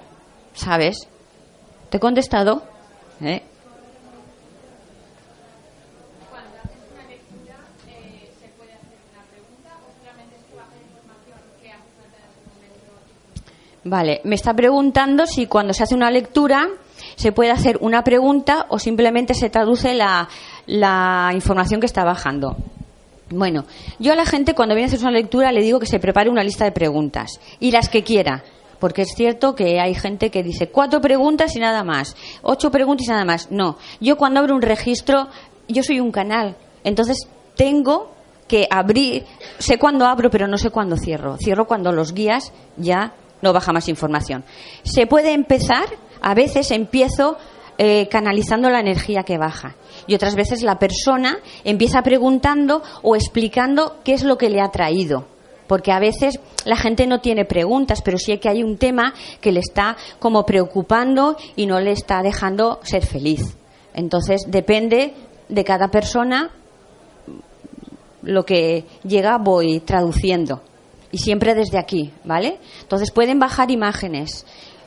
[0.55, 1.09] sabes
[1.91, 2.63] te he contestado
[3.21, 3.43] ¿Eh?
[13.87, 16.69] Vale, me está preguntando si cuando se hace una lectura
[17.17, 20.27] se puede hacer una pregunta o simplemente se traduce la,
[20.67, 22.57] la información que está bajando.
[23.29, 23.67] Bueno,
[23.99, 26.31] yo a la gente cuando viene a hacer una lectura le digo que se prepare
[26.31, 28.43] una lista de preguntas y las que quiera,
[28.85, 33.07] porque es cierto que hay gente que dice cuatro preguntas y nada más, ocho preguntas
[33.07, 33.51] y nada más.
[33.51, 35.29] No, yo cuando abro un registro,
[35.69, 37.17] yo soy un canal, entonces
[37.57, 38.13] tengo
[38.47, 39.25] que abrir,
[39.59, 41.39] sé cuándo abro, pero no sé cuándo cierro.
[41.39, 44.45] Cierro cuando los guías ya no baja más información.
[44.83, 45.87] Se puede empezar,
[46.21, 47.39] a veces empiezo
[47.79, 49.77] eh, canalizando la energía que baja.
[50.07, 54.71] Y otras veces la persona empieza preguntando o explicando qué es lo que le ha
[54.71, 55.33] traído.
[55.67, 59.53] Porque a veces la gente no tiene preguntas, pero sí que hay un tema que
[59.53, 63.57] le está como preocupando y no le está dejando ser feliz.
[63.95, 65.15] Entonces depende
[65.49, 66.51] de cada persona
[68.23, 70.63] lo que llega voy traduciendo
[71.15, 72.59] y siempre desde aquí, ¿vale?
[72.83, 74.47] Entonces pueden bajar imágenes,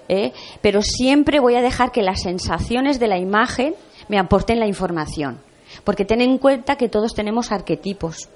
[0.09, 0.33] ¿eh?
[0.61, 3.75] pero siempre voy a dejar que las sensaciones de la imagen
[4.09, 5.39] me aporten la información.
[5.83, 8.29] Porque ten en cuenta que todos tenemos arquetipos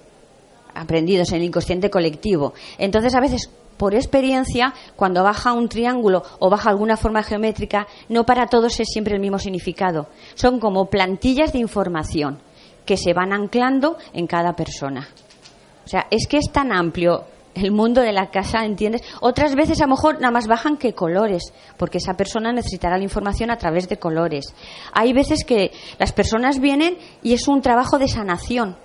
[0.74, 2.54] aprendidos en el inconsciente colectivo.
[2.78, 8.26] Entonces, a veces, por experiencia, cuando baja un triángulo o baja alguna forma geométrica, no
[8.26, 10.08] para todos es siempre el mismo significado.
[10.36, 12.40] Son como plantillas de información
[12.86, 15.08] que se van anclando en cada persona.
[15.86, 19.04] O sea, es que es tan amplio el mundo de la casa, ¿entiendes?
[19.20, 23.04] Otras veces a lo mejor nada más bajan que colores, porque esa persona necesitará la
[23.04, 24.54] información a través de colores.
[24.94, 28.78] Hay veces que las personas vienen y es un trabajo de sanación.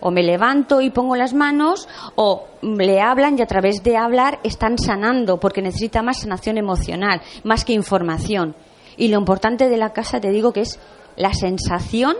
[0.00, 4.38] O me levanto y pongo las manos, o le hablan y a través de hablar
[4.44, 8.54] están sanando, porque necesita más sanación emocional, más que información.
[8.96, 10.78] Y lo importante de la casa, te digo que es
[11.16, 12.16] la sensación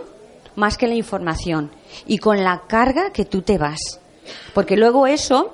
[0.55, 1.71] más que la información.
[2.05, 3.99] Y con la carga que tú te vas.
[4.53, 5.53] Porque luego eso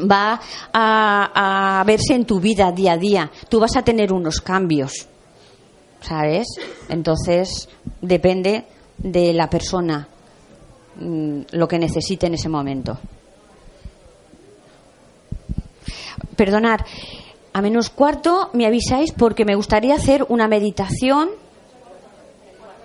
[0.00, 0.40] va
[0.72, 3.30] a, verse en tu vida día a día.
[3.48, 5.06] Tú vas a tener unos cambios,
[6.00, 6.46] ¿sabes?
[6.88, 7.68] Entonces,
[8.00, 8.64] depende
[8.98, 10.08] de la persona
[11.00, 12.98] lo que necesite en ese momento.
[16.36, 16.80] Perdonad,
[17.52, 21.30] a menos cuarto me avisáis porque me gustaría hacer una meditación.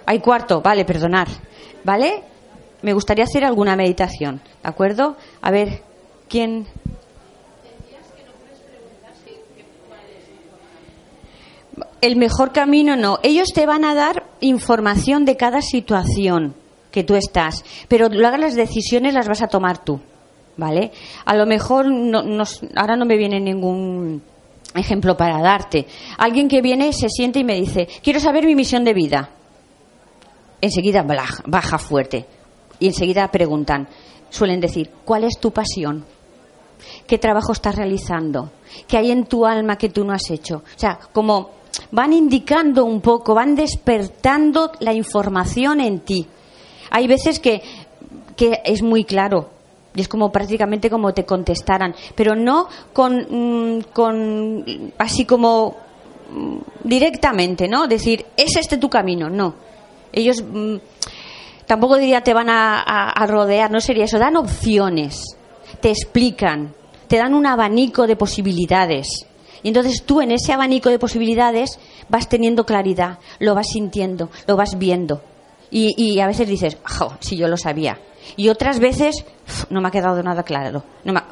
[0.05, 1.27] Hay cuarto, vale, perdonar.
[1.83, 2.23] ¿Vale?
[2.81, 5.17] Me gustaría hacer alguna meditación, ¿de acuerdo?
[5.41, 5.83] A ver,
[6.29, 6.67] ¿quién?
[12.01, 13.19] el mejor camino no.
[13.23, 16.53] Ellos te van a dar información de cada situación
[16.95, 19.99] que tú estás, pero luego las decisiones las vas a tomar tú,
[20.55, 20.93] ¿vale?
[21.25, 22.23] A lo mejor no,
[22.73, 24.21] ahora no me viene ningún
[24.73, 25.87] ejemplo para darte.
[26.17, 29.29] Alguien que viene, se siente y me dice, quiero saber mi misión de vida.
[30.61, 31.05] Enseguida
[31.45, 32.25] baja fuerte
[32.79, 33.89] y enseguida preguntan,
[34.29, 36.05] suelen decir, ¿cuál es tu pasión?
[37.05, 38.51] ¿Qué trabajo estás realizando?
[38.87, 40.63] ¿Qué hay en tu alma que tú no has hecho?
[40.63, 41.49] O sea, como
[41.91, 46.25] van indicando un poco, van despertando la información en ti.
[46.89, 47.61] Hay veces que,
[48.63, 49.49] es muy claro,
[49.95, 55.77] y es como prácticamente como te contestaran, pero no con, mm, así como
[56.31, 57.87] mm, directamente, ¿no?
[57.87, 59.55] Decir, es este tu camino, no.
[60.11, 60.75] Ellos mm,
[61.65, 65.37] tampoco diría te van a, a rodear, no sería eso, dan opciones,
[65.79, 66.73] te explican,
[67.07, 69.25] te dan un abanico de posibilidades.
[69.63, 74.57] Y entonces tú en ese abanico de posibilidades vas teniendo claridad, lo vas sintiendo, lo
[74.57, 75.23] vas viendo.
[75.71, 76.77] Y, a veces dices,
[77.19, 77.99] si yo lo sabía.
[78.37, 79.25] Y otras veces
[79.69, 80.83] no me ha quedado nada claro.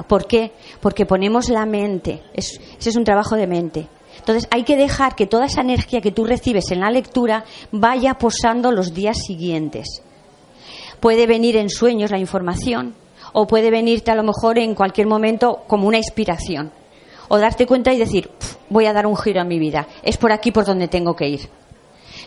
[0.06, 0.52] ¿Por qué?
[0.80, 2.22] Porque ponemos la mente.
[2.34, 3.88] ese es un trabajo de mente.
[4.18, 8.14] Entonces hay que dejar que toda esa energía que tú recibes en la lectura vaya
[8.14, 10.02] posando los días siguientes.
[11.00, 12.94] Puede venir en sueños la información
[13.32, 16.72] o puede venirte a lo mejor en cualquier momento como una inspiración
[17.28, 18.30] o darte cuenta y decir,
[18.70, 21.28] voy a dar un giro a mi vida, es por aquí por donde tengo que
[21.28, 21.50] ir.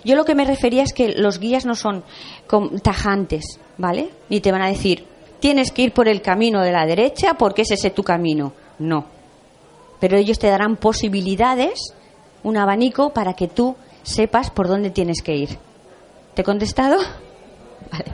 [0.04, 2.04] Yo lo que me refería es que los guías no son
[2.82, 4.10] tajantes, ¿vale?
[4.30, 5.06] Ni te van a decir,
[5.39, 8.54] tienes que ir por el camino de la derecha porque es ese tu camino.
[8.80, 9.06] No.
[10.00, 11.93] Pero ellos te darán posibilidades,
[12.43, 15.58] un abanico para que tú sepas por dónde tienes que ir.
[16.34, 16.97] ¿Te he contestado?
[17.91, 18.13] Vale.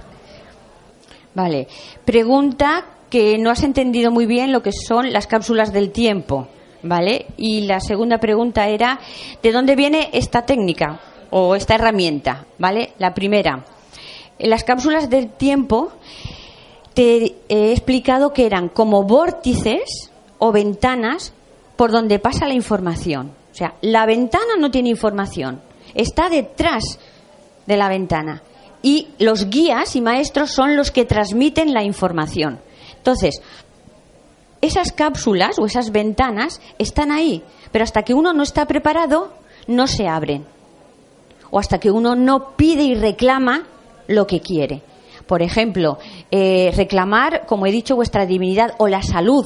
[1.36, 1.68] Vale.
[2.06, 6.48] Pregunta que no has entendido muy bien lo que son las cápsulas del tiempo.
[6.84, 7.28] ¿vale?
[7.38, 9.00] Y la segunda pregunta era,
[9.42, 11.00] ¿de dónde viene esta técnica
[11.36, 12.94] o esta herramienta, ¿vale?
[13.00, 13.66] La primera,
[14.38, 15.92] en las cápsulas del tiempo
[16.94, 21.34] te he explicado que eran como vórtices o ventanas
[21.76, 23.32] por donde pasa la información.
[23.52, 25.60] O sea, la ventana no tiene información,
[25.96, 27.00] está detrás
[27.66, 28.44] de la ventana.
[28.84, 32.60] Y los guías y maestros son los que transmiten la información.
[32.96, 33.42] Entonces,
[34.62, 37.42] esas cápsulas o esas ventanas están ahí,
[37.72, 39.34] pero hasta que uno no está preparado,
[39.66, 40.46] no se abren.
[41.56, 43.62] O hasta que uno no pide y reclama
[44.08, 44.82] lo que quiere.
[45.28, 46.00] Por ejemplo,
[46.32, 49.46] eh, reclamar, como he dicho, vuestra divinidad o la salud,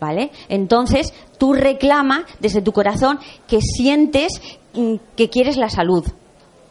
[0.00, 0.32] ¿vale?
[0.48, 4.42] Entonces, tú reclama desde tu corazón que sientes
[4.74, 6.04] mm, que quieres la salud,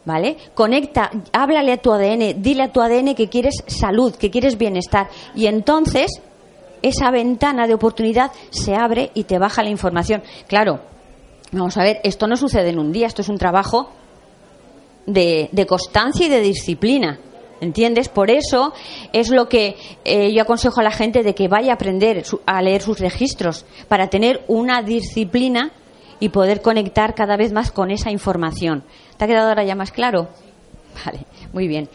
[0.04, 0.36] ¿vale?
[0.54, 5.08] Conecta, háblale a tu ADN, dile a tu ADN que quieres salud, que quieres bienestar.
[5.34, 6.12] Y entonces
[6.82, 10.24] esa ventana de oportunidad se abre y te baja la información.
[10.48, 10.82] Claro,
[11.54, 13.90] vamos a ver, esto no sucede en un día, esto es un trabajo
[15.06, 17.20] de, constancia y de disciplina.
[17.62, 18.10] ¿Entiendes?
[18.10, 18.74] Por eso
[19.14, 22.62] es lo que eh, yo aconsejo a la gente de que vaya a aprender a
[22.62, 25.72] leer sus registros para tener una disciplina
[26.20, 28.84] y poder conectar cada vez más con esa información.
[29.16, 30.28] ¿Te ha quedado ahora ya más claro?
[31.06, 31.20] Vale,
[31.54, 31.88] muy bien.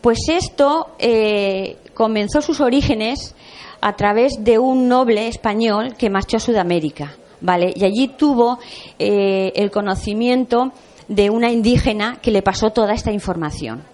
[0.00, 3.34] Pues esto eh, comenzó sus orígenes
[3.80, 7.72] a través de un noble español que marchó a Sudamérica, ¿vale?
[7.74, 8.58] Y allí tuvo
[8.98, 10.72] eh, el conocimiento
[11.08, 13.84] de una indígena que le pasó toda esta información.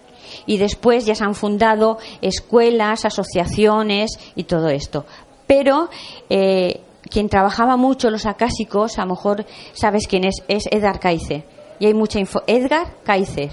[0.46, 5.06] Y después ya se han fundado escuelas, asociaciones y todo esto.
[5.46, 5.88] Pero
[6.28, 11.44] eh, quien trabajaba mucho los acásicos, a lo mejor sabes quién es, es Edgar Caice.
[11.78, 12.42] Y hay mucha info.
[12.46, 13.50] Edgar Caice.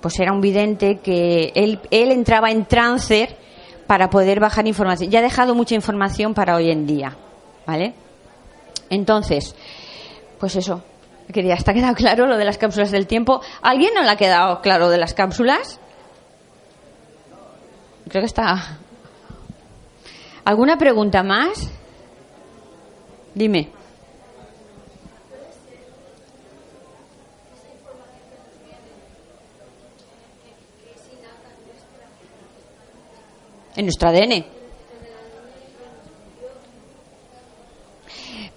[0.00, 3.28] Pues era un vidente que él, él entraba en trance
[3.86, 5.10] para poder bajar información.
[5.10, 7.16] Ya ha dejado mucha información para hoy en día,
[7.66, 7.94] ¿vale?
[8.90, 9.54] Entonces,
[10.40, 10.82] pues eso.
[11.32, 13.40] Quería, ¿está quedado claro lo de las cápsulas del tiempo?
[13.62, 15.80] ¿Alguien no le ha quedado claro de las cápsulas?
[18.08, 18.78] Creo que está.
[20.44, 21.70] ¿Alguna pregunta más?
[23.34, 23.70] Dime.
[33.76, 34.61] en nuestro ADN.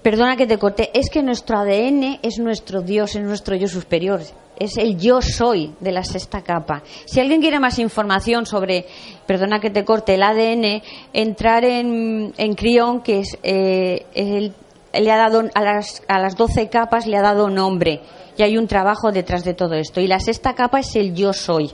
[0.05, 4.21] Perdona que te corte, es que nuestro ADN es nuestro Dios, es nuestro yo superior,
[4.55, 6.83] es el yo soy de la sexta capa.
[7.05, 8.85] Si alguien quiere más información sobre,
[9.25, 14.51] perdona que te corte, el ADN, entrar en, en Crión, que es, eh,
[14.93, 18.01] le ha dado a las, a las 12 capas le ha dado nombre
[18.37, 20.01] y hay un trabajo detrás de todo esto.
[20.01, 21.71] Y la sexta capa es el yo soy.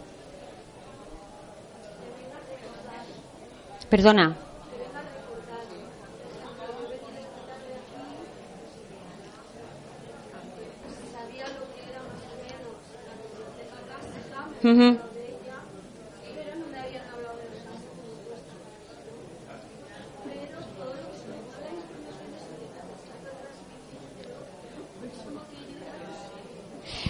[3.90, 4.51] Perdona.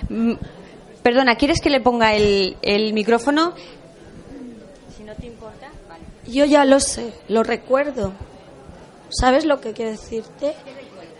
[0.09, 0.33] Mm,
[1.03, 3.53] perdona, ¿quieres que le ponga el, el micrófono?
[6.27, 8.13] Yo ya lo sé, lo recuerdo.
[9.09, 10.53] ¿Sabes lo que quiero decirte?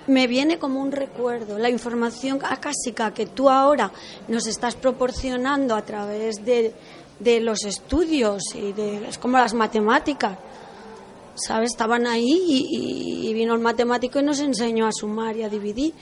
[0.07, 1.57] Me viene como un recuerdo.
[1.57, 3.91] La información acásica que tú ahora
[4.27, 6.73] nos estás proporcionando a través de,
[7.41, 10.37] los estudios y de, es como las matemáticas.
[11.35, 11.71] ¿sabes?
[11.71, 15.93] Estaban ahí y, vino el matemático y nos enseñó a sumar y a dividir.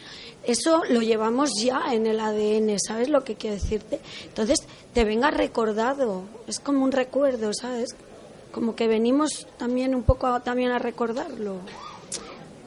[0.44, 4.00] Eso lo llevamos ya en el ADN, ¿sabes lo que quiero decirte?
[4.24, 4.60] Entonces,
[4.94, 7.96] te venga recordado, es como un recuerdo, ¿sabes?
[8.52, 11.58] Como que venimos también un poco también a recordarlo.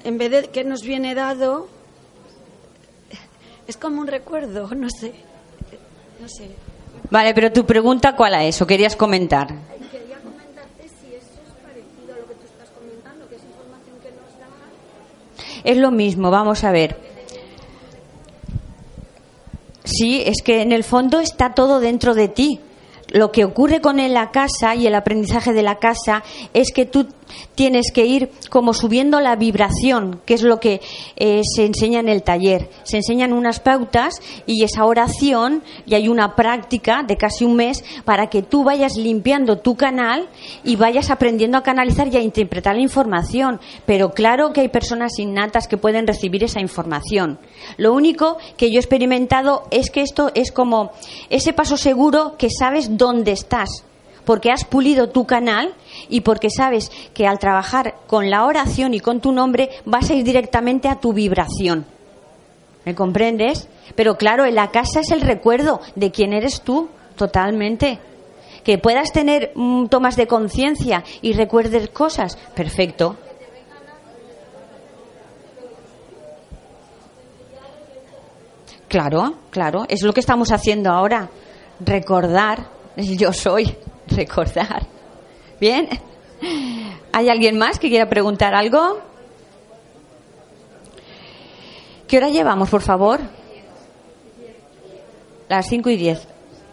[0.04, 1.68] En vez de que nos viene dado,
[3.66, 5.12] es como un recuerdo, no sé.
[6.20, 6.50] No sé.
[7.10, 8.60] Vale, pero tu pregunta, ¿cuál es?
[8.62, 9.48] ¿O querías comentar?
[9.48, 13.96] Quería comentarte si eso es parecido a lo que tú estás comentando, que es información
[14.02, 15.70] que nos da.
[15.70, 16.96] Es lo mismo, vamos a ver.
[19.84, 22.60] Sí, es que en el fondo está todo dentro de ti.
[23.08, 26.22] Lo que ocurre con la casa y el aprendizaje de la casa
[26.54, 27.08] es que tú
[27.54, 30.80] tienes que ir como subiendo la vibración, que es lo que
[31.16, 32.70] eh, se enseña en el taller.
[32.84, 37.84] Se enseñan unas pautas y esa oración y hay una práctica de casi un mes
[38.04, 40.28] para que tú vayas limpiando tu canal
[40.64, 43.60] y vayas aprendiendo a canalizar y a interpretar la información.
[43.86, 47.38] Pero claro que hay personas innatas que pueden recibir esa información.
[47.76, 50.92] Lo único que yo he experimentado es que esto es como
[51.30, 53.84] ese paso seguro que sabes dónde estás
[54.24, 55.74] porque has pulido tu canal
[56.08, 60.14] y porque sabes que al trabajar con la oración y con tu nombre vas a
[60.14, 61.86] ir directamente a tu vibración.
[62.84, 63.68] ¿Me comprendes?
[63.94, 67.98] Pero claro, en la casa es el recuerdo de quién eres tú, totalmente.
[68.64, 73.16] Que puedas tener mm, tomas de conciencia y recuerdes cosas, perfecto.
[78.88, 81.30] Claro, claro, es lo que estamos haciendo ahora.
[81.80, 82.66] Recordar,
[82.96, 83.74] yo soy,
[84.16, 84.86] recordar.
[85.60, 85.88] ¿Bien?
[87.12, 89.00] ¿Hay alguien más que quiera preguntar algo?
[92.08, 93.20] ¿Qué hora llevamos, por favor?
[95.48, 96.28] Las 5 y 10.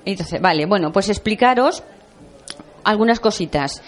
[0.05, 1.83] Entonces, vale, bueno, pues explicaros
[2.83, 3.81] algunas cositas.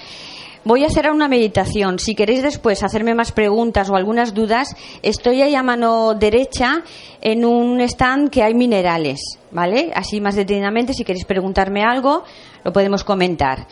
[0.63, 1.97] Voy a hacer una meditación.
[1.97, 6.83] Si queréis después hacerme más preguntas o algunas dudas, estoy ahí a mano derecha
[7.19, 9.91] en un stand que hay minerales, ¿vale?
[9.95, 12.23] Así más detenidamente, si queréis preguntarme algo,
[12.63, 13.65] lo podemos comentar.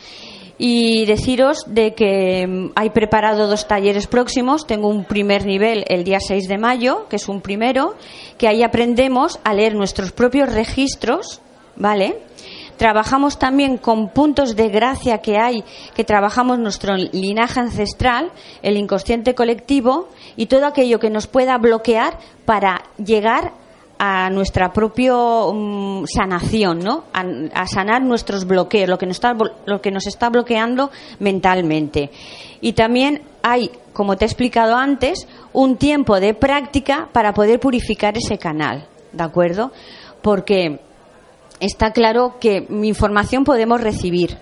[0.58, 4.66] Y deciros de que mm, hay preparado dos talleres próximos.
[4.66, 7.94] Tengo un primer nivel el día 6 de mayo, que es un primero,
[8.36, 11.40] que ahí aprendemos a leer nuestros propios registros,
[11.76, 12.18] ¿vale?
[12.80, 15.62] Trabajamos también con puntos de gracia que hay,
[15.94, 22.18] que trabajamos nuestro linaje ancestral, el inconsciente colectivo y todo aquello que nos pueda bloquear
[22.46, 23.52] para llegar
[23.98, 27.04] a nuestra propia mm, sanación, ¿no?
[27.12, 32.10] A, sanar nuestros bloqueos, lo que, nos está, lo que nos está bloqueando mentalmente.
[32.62, 38.16] Y también hay, como te he explicado antes, un tiempo de práctica para poder purificar
[38.16, 39.70] ese canal, ¿de acuerdo?
[40.22, 40.80] Porque
[41.60, 44.38] está claro que información podemos recibir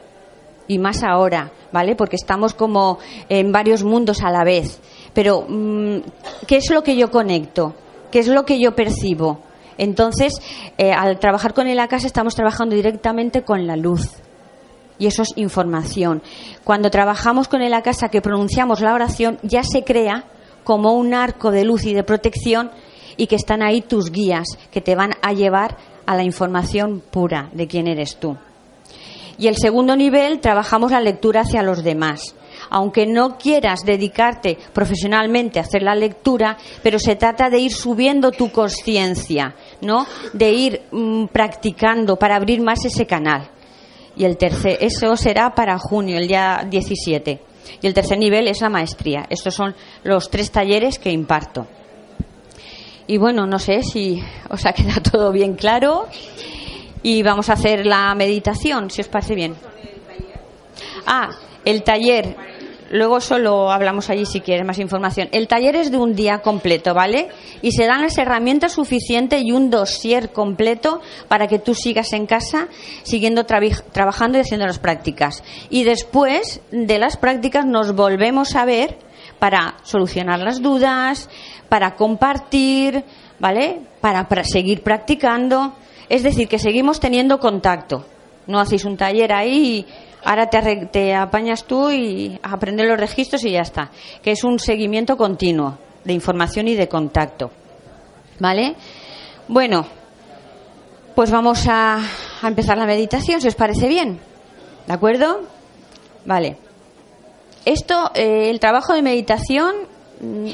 [0.69, 1.97] y más ahora, ¿vale?
[1.97, 2.99] Porque estamos como
[3.29, 4.81] en varios mundos a la vez.
[5.15, 5.99] Pero, mm,
[6.47, 7.75] ¿qué es lo que yo conecto?
[8.11, 9.41] ¿Qué es lo que yo percibo?
[9.79, 10.35] Entonces,
[10.77, 14.11] eh, al trabajar con el ACAS estamos trabajando directamente con la luz.
[14.99, 16.23] Y eso es información.
[16.65, 20.25] Cuando trabajamos con el ACASA que pronunciamos la oración, ya se crea
[20.65, 22.71] como un arco de luz y de protección
[23.17, 25.77] y que están ahí tus guías que te van a llevar
[26.09, 28.35] a la información pura de quién eres tú.
[29.37, 32.35] Y el segundo nivel, trabajamos la lectura hacia los demás.
[32.71, 38.31] Aunque no quieras dedicarte profesionalmente a hacer la lectura, pero se trata de ir subiendo
[38.31, 40.07] tu conciencia, ¿no?
[40.33, 43.51] De ir mm, practicando para abrir más ese canal.
[44.17, 47.39] Y el tercer, eso será para junio, el día 17.
[47.83, 49.27] Y el tercer nivel es la maestría.
[49.29, 51.67] Estos son los tres talleres que imparto.
[53.09, 56.07] Y bueno, no sé si os ha quedado todo bien claro.
[57.03, 59.55] Y vamos a hacer la meditación, si os parece bien.
[61.07, 61.31] Ah,
[61.65, 62.37] el taller.
[62.91, 65.29] Luego solo hablamos allí si quieres más información.
[65.33, 67.29] El taller es de un día completo, ¿vale?
[67.63, 72.27] Y se dan las herramientas suficientes y un dossier completo para que tú sigas en
[72.27, 72.69] casa
[73.03, 75.45] siguiendo trabajando y haciendo las prácticas.
[75.71, 78.99] Y después de las prácticas nos volvemos a ver
[79.39, 81.29] para solucionar las dudas,
[81.69, 83.05] para compartir,
[83.39, 83.81] ¿vale?
[84.01, 85.75] Para, seguir practicando.
[86.09, 88.07] Es decir, que seguimos teniendo contacto.
[88.47, 89.87] No hacéis un taller ahí y
[90.25, 93.91] ahora te, te apañas tú y aprender los registros y ya está.
[94.23, 97.51] Que es un seguimiento continuo de información y de contacto.
[98.39, 98.75] ¿Vale?
[99.49, 99.87] Bueno,
[101.15, 101.99] pues vamos a,
[102.43, 104.21] a empezar la meditación, si os parece bien.
[104.87, 105.43] ¿De acuerdo?
[106.25, 106.57] Vale.
[107.65, 109.75] Esto, eh, el trabajo de meditación,
[110.21, 110.49] mm,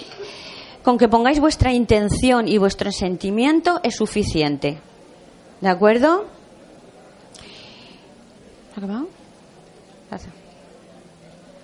[0.84, 4.78] con que pongáis vuestra intención y vuestro sentimiento es suficiente.
[5.62, 6.26] ¿De acuerdo?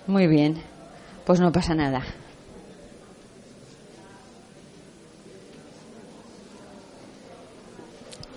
[0.07, 0.62] Muy bien.
[1.27, 2.03] Pues no pasa nada.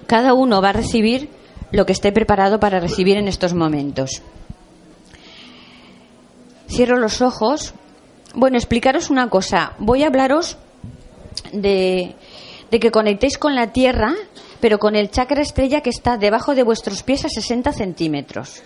[0.05, 1.29] Cada uno va a recibir
[1.71, 4.21] lo que esté preparado para recibir en estos momentos.
[6.67, 7.73] Cierro los ojos.
[8.35, 9.73] Bueno, explicaros una cosa.
[9.79, 10.57] Voy a hablaros
[11.51, 12.15] de,
[12.69, 14.13] que conectéis con la Tierra,
[14.59, 18.63] pero con el chakra estrella que está debajo de vuestros pies a 60 centímetros.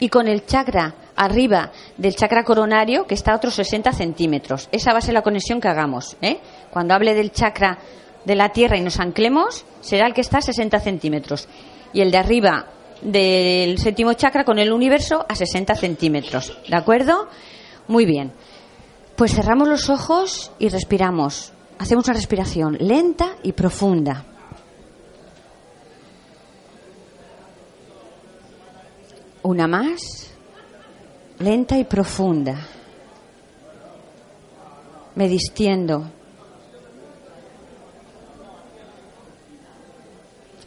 [0.00, 4.68] Y con el chakra arriba del chakra coronario que está a otros 60 centímetros.
[4.72, 6.16] Esa va a ser la conexión que hagamos.
[6.20, 6.38] ¿eh?
[6.70, 7.78] Cuando hable del chakra
[8.24, 11.48] de la Tierra y nos anclemos, será el que está a 60 centímetros.
[11.92, 12.66] Y el de arriba
[13.02, 16.56] del séptimo chakra con el universo a 60 centímetros.
[16.68, 17.28] ¿De acuerdo?
[17.86, 18.32] Muy bien.
[19.16, 21.53] Pues cerramos los ojos y respiramos.
[21.78, 24.24] Hacemos una respiración lenta y profunda.
[29.42, 30.30] Una más,
[31.38, 32.56] lenta y profunda.
[35.16, 36.04] Me distiendo.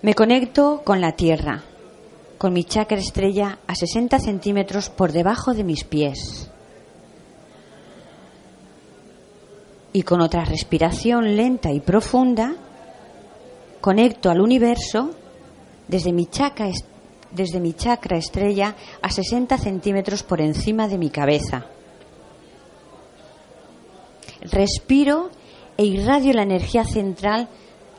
[0.02, 1.64] Me conecto con la tierra,
[2.38, 6.52] con mi chakra estrella a 60 centímetros por debajo de mis pies.
[9.98, 12.54] Y con otra respiración lenta y profunda,
[13.82, 15.10] conecto al universo
[15.88, 16.70] desde mi chakra,
[17.32, 21.66] desde mi chakra estrella a 60 centímetros por encima de mi cabeza.
[24.42, 25.32] Respiro
[25.78, 27.48] e irradio la energía central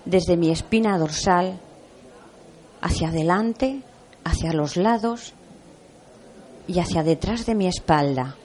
[0.05, 1.59] desde mi espina dorsal
[2.80, 3.82] hacia adelante,
[4.22, 5.32] hacia los lados
[6.68, 8.36] y hacia detrás de mi espalda.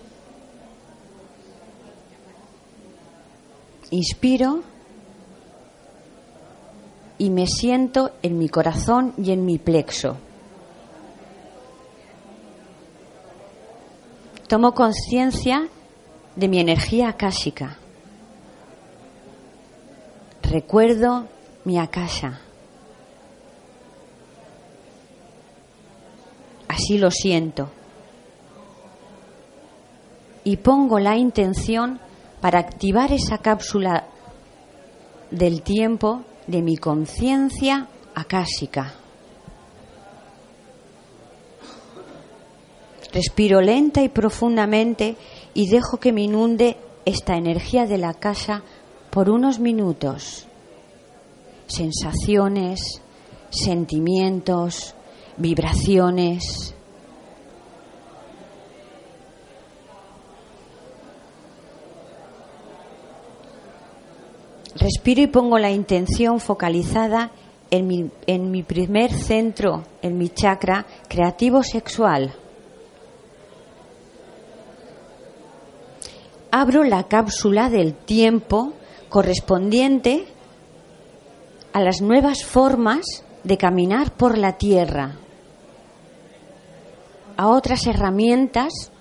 [3.94, 4.64] Inspiro
[7.20, 10.18] y me siento en mi corazón y en mi plexo.
[14.48, 15.68] Tomo conciencia
[16.36, 17.78] de mi energía akáshica.
[20.42, 21.28] Recuerdo
[21.64, 22.40] mi akasha.
[26.68, 27.70] Así lo siento.
[30.44, 32.00] Y pongo la intención
[32.44, 34.04] para activar esa cápsula
[35.32, 38.96] del tiempo de mi conciencia acásica.
[43.14, 45.16] Respiro lenta y profundamente
[45.54, 46.76] y dejo que me inunde
[47.06, 48.62] esta energía de la casa
[49.10, 50.46] por unos minutos.
[51.68, 53.02] Sensaciones,
[53.52, 54.96] sentimientos,
[55.38, 56.76] vibraciones.
[64.76, 67.32] Respiro y pongo la intención focalizada
[67.70, 72.34] en mi, en mi primer centro, en mi chakra creativo sexual.
[76.52, 78.74] Abro la cápsula del tiempo
[79.10, 80.26] correspondiente
[81.72, 85.18] a las nuevas formas de caminar por la tierra
[87.38, 88.92] a otras herramientas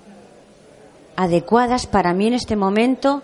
[1.16, 3.22] adecuadas para mí en este momento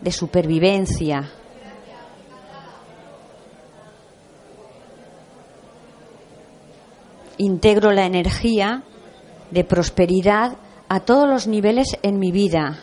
[0.00, 1.30] de supervivencia.
[7.38, 8.82] Integro la energía
[9.50, 10.56] de prosperidad
[10.88, 12.80] a todos los niveles en mi vida.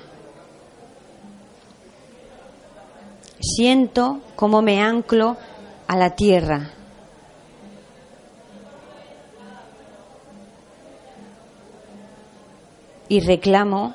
[3.40, 5.38] Siento cómo me anclo
[5.88, 6.72] a la tierra.
[13.14, 13.94] y reclamo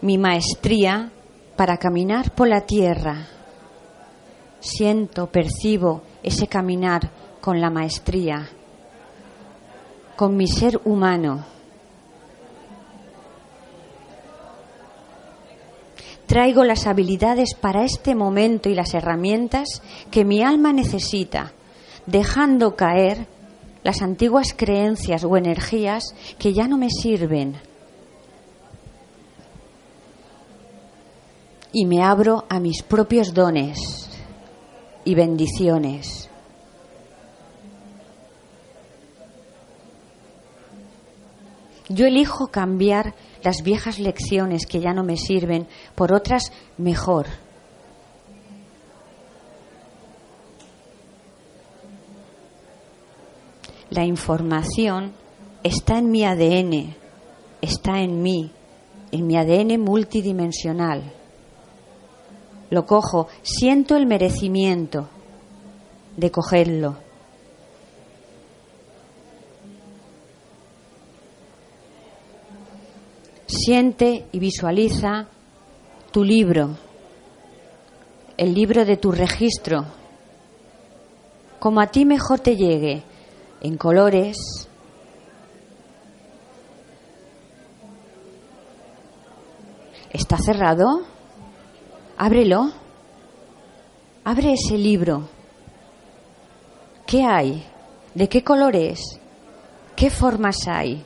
[0.00, 1.10] mi maestría
[1.56, 3.26] para caminar por la tierra.
[4.60, 7.10] Siento, percibo ese caminar
[7.40, 8.48] con la maestría,
[10.18, 11.44] con mi ser humano.
[16.26, 21.52] Traigo las habilidades para este momento y las herramientas que mi alma necesita,
[22.06, 23.28] dejando caer
[23.84, 26.02] las antiguas creencias o energías
[26.36, 27.54] que ya no me sirven
[31.72, 34.10] y me abro a mis propios dones
[35.04, 36.27] y bendiciones.
[41.88, 47.26] Yo elijo cambiar las viejas lecciones que ya no me sirven por otras mejor.
[53.90, 55.12] La información
[55.62, 56.94] está en mi ADN,
[57.62, 58.52] está en mí,
[59.10, 61.14] en mi ADN multidimensional
[62.70, 65.08] lo cojo, siento el merecimiento
[66.16, 66.96] de cogerlo.
[73.68, 75.26] Siente y visualiza
[76.10, 76.70] tu libro,
[78.38, 79.84] el libro de tu registro,
[81.58, 83.02] como a ti mejor te llegue,
[83.60, 84.38] en colores,
[90.14, 91.02] ¿Está cerrado?
[92.16, 92.72] Ábrelo.
[94.24, 95.28] Abre ese libro.
[97.06, 97.66] ¿Qué hay?
[98.14, 99.20] ¿De qué colores?
[99.94, 101.04] ¿Qué formas hay?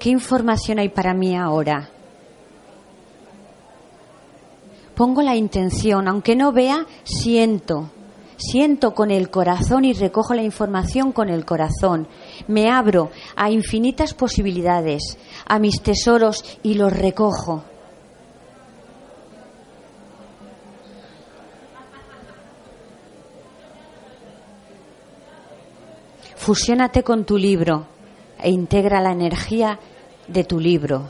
[0.00, 1.90] ¿Qué información hay para mí ahora?
[4.94, 7.90] Pongo la intención, aunque no vea, siento.
[8.38, 12.08] Siento con el corazón y recojo la información con el corazón.
[12.48, 17.62] Me abro a infinitas posibilidades, a mis tesoros y los recojo.
[26.36, 27.86] Fusiónate con tu libro
[28.42, 29.78] e integra la energía
[30.32, 31.08] de tu libro.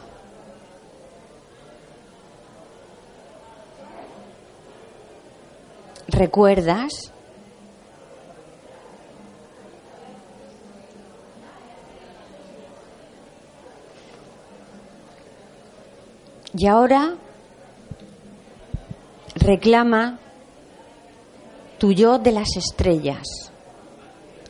[6.09, 7.13] ¿Recuerdas?
[16.53, 17.15] Y ahora
[19.37, 20.19] reclama
[21.79, 23.51] tu yo de las estrellas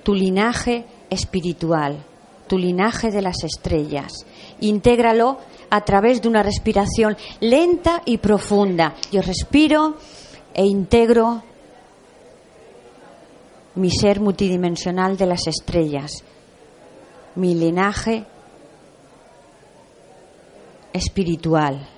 [0.03, 2.03] tu linaje espiritual,
[2.49, 4.13] tu linaje de las estrellas.
[4.61, 5.39] Intégralo
[5.71, 8.95] a través de una respiración lenta y profunda.
[9.11, 9.97] Yo respiro
[10.55, 11.43] e integro
[13.77, 16.25] mi ser multidimensional de las estrellas,
[17.37, 18.25] mi linaje
[20.93, 21.89] espiritual.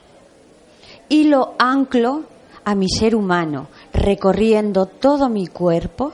[1.08, 2.24] Y lo anclo
[2.64, 6.12] a mi ser humano, recorriendo todo mi cuerpo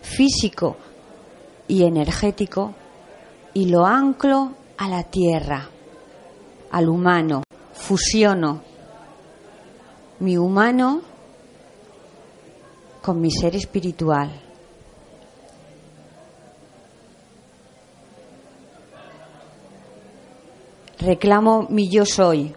[0.00, 0.76] físico,
[1.68, 2.74] y energético
[3.54, 5.68] y lo anclo a la tierra,
[6.70, 8.62] al humano, fusiono
[10.18, 11.02] mi humano
[13.02, 14.30] con mi ser espiritual.
[20.98, 22.54] Reclamo mi yo soy,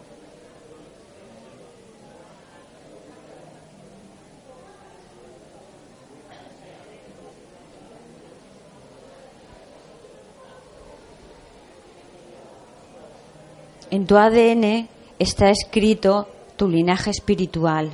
[13.91, 14.87] En tu ADN
[15.17, 17.89] está escrito tu linaje espiritual.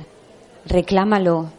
[0.66, 1.50] Reclámalo.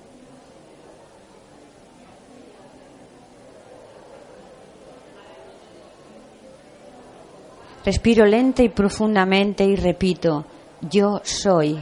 [7.83, 10.45] Respiro lenta y profundamente y repito,
[10.81, 11.79] yo soy.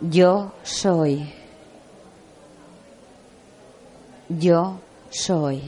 [0.00, 1.32] Yo soy.
[4.28, 4.78] Yo
[5.10, 5.62] soy.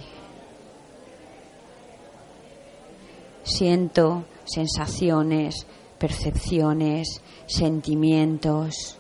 [3.49, 5.67] Siento sensaciones,
[5.99, 8.97] percepciones, sentimientos.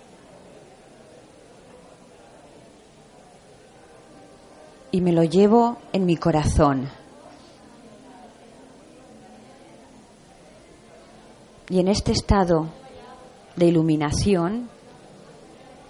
[4.90, 6.88] Y me lo llevo en mi corazón.
[11.70, 12.68] Y en este estado
[13.56, 14.70] de iluminación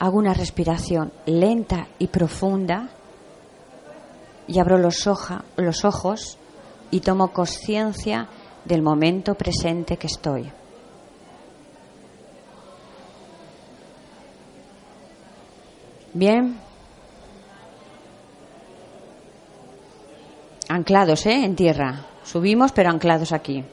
[0.01, 2.91] hago una respiración lenta y profunda
[4.49, 5.09] y abro los,
[5.57, 6.39] los ojos
[6.91, 8.29] y tomo conciencia
[8.65, 10.51] del momento presente que estoy.
[16.15, 16.59] Bien.
[20.69, 21.45] Anclados, ¿eh?
[21.45, 22.07] En tierra.
[22.25, 23.65] Subimos, pero anclados aquí.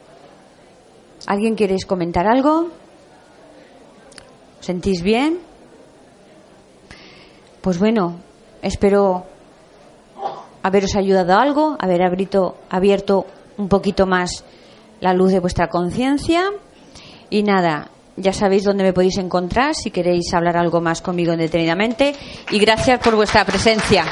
[1.27, 2.69] ¿Alguien queréis comentar algo?
[4.59, 5.39] ¿Sentís bien?
[7.61, 8.17] Pues bueno,
[8.61, 9.25] espero
[10.61, 13.25] haberos ayudado algo, haber abierto, abierto
[13.57, 14.43] un poquito más
[15.06, 16.49] la luz de vuestra conciencia.
[17.30, 22.16] Y nada, ya sabéis dónde me podéis encontrar si queréis hablar algo más conmigo detenidamente.
[22.49, 24.06] Y gracias por vuestra presencia.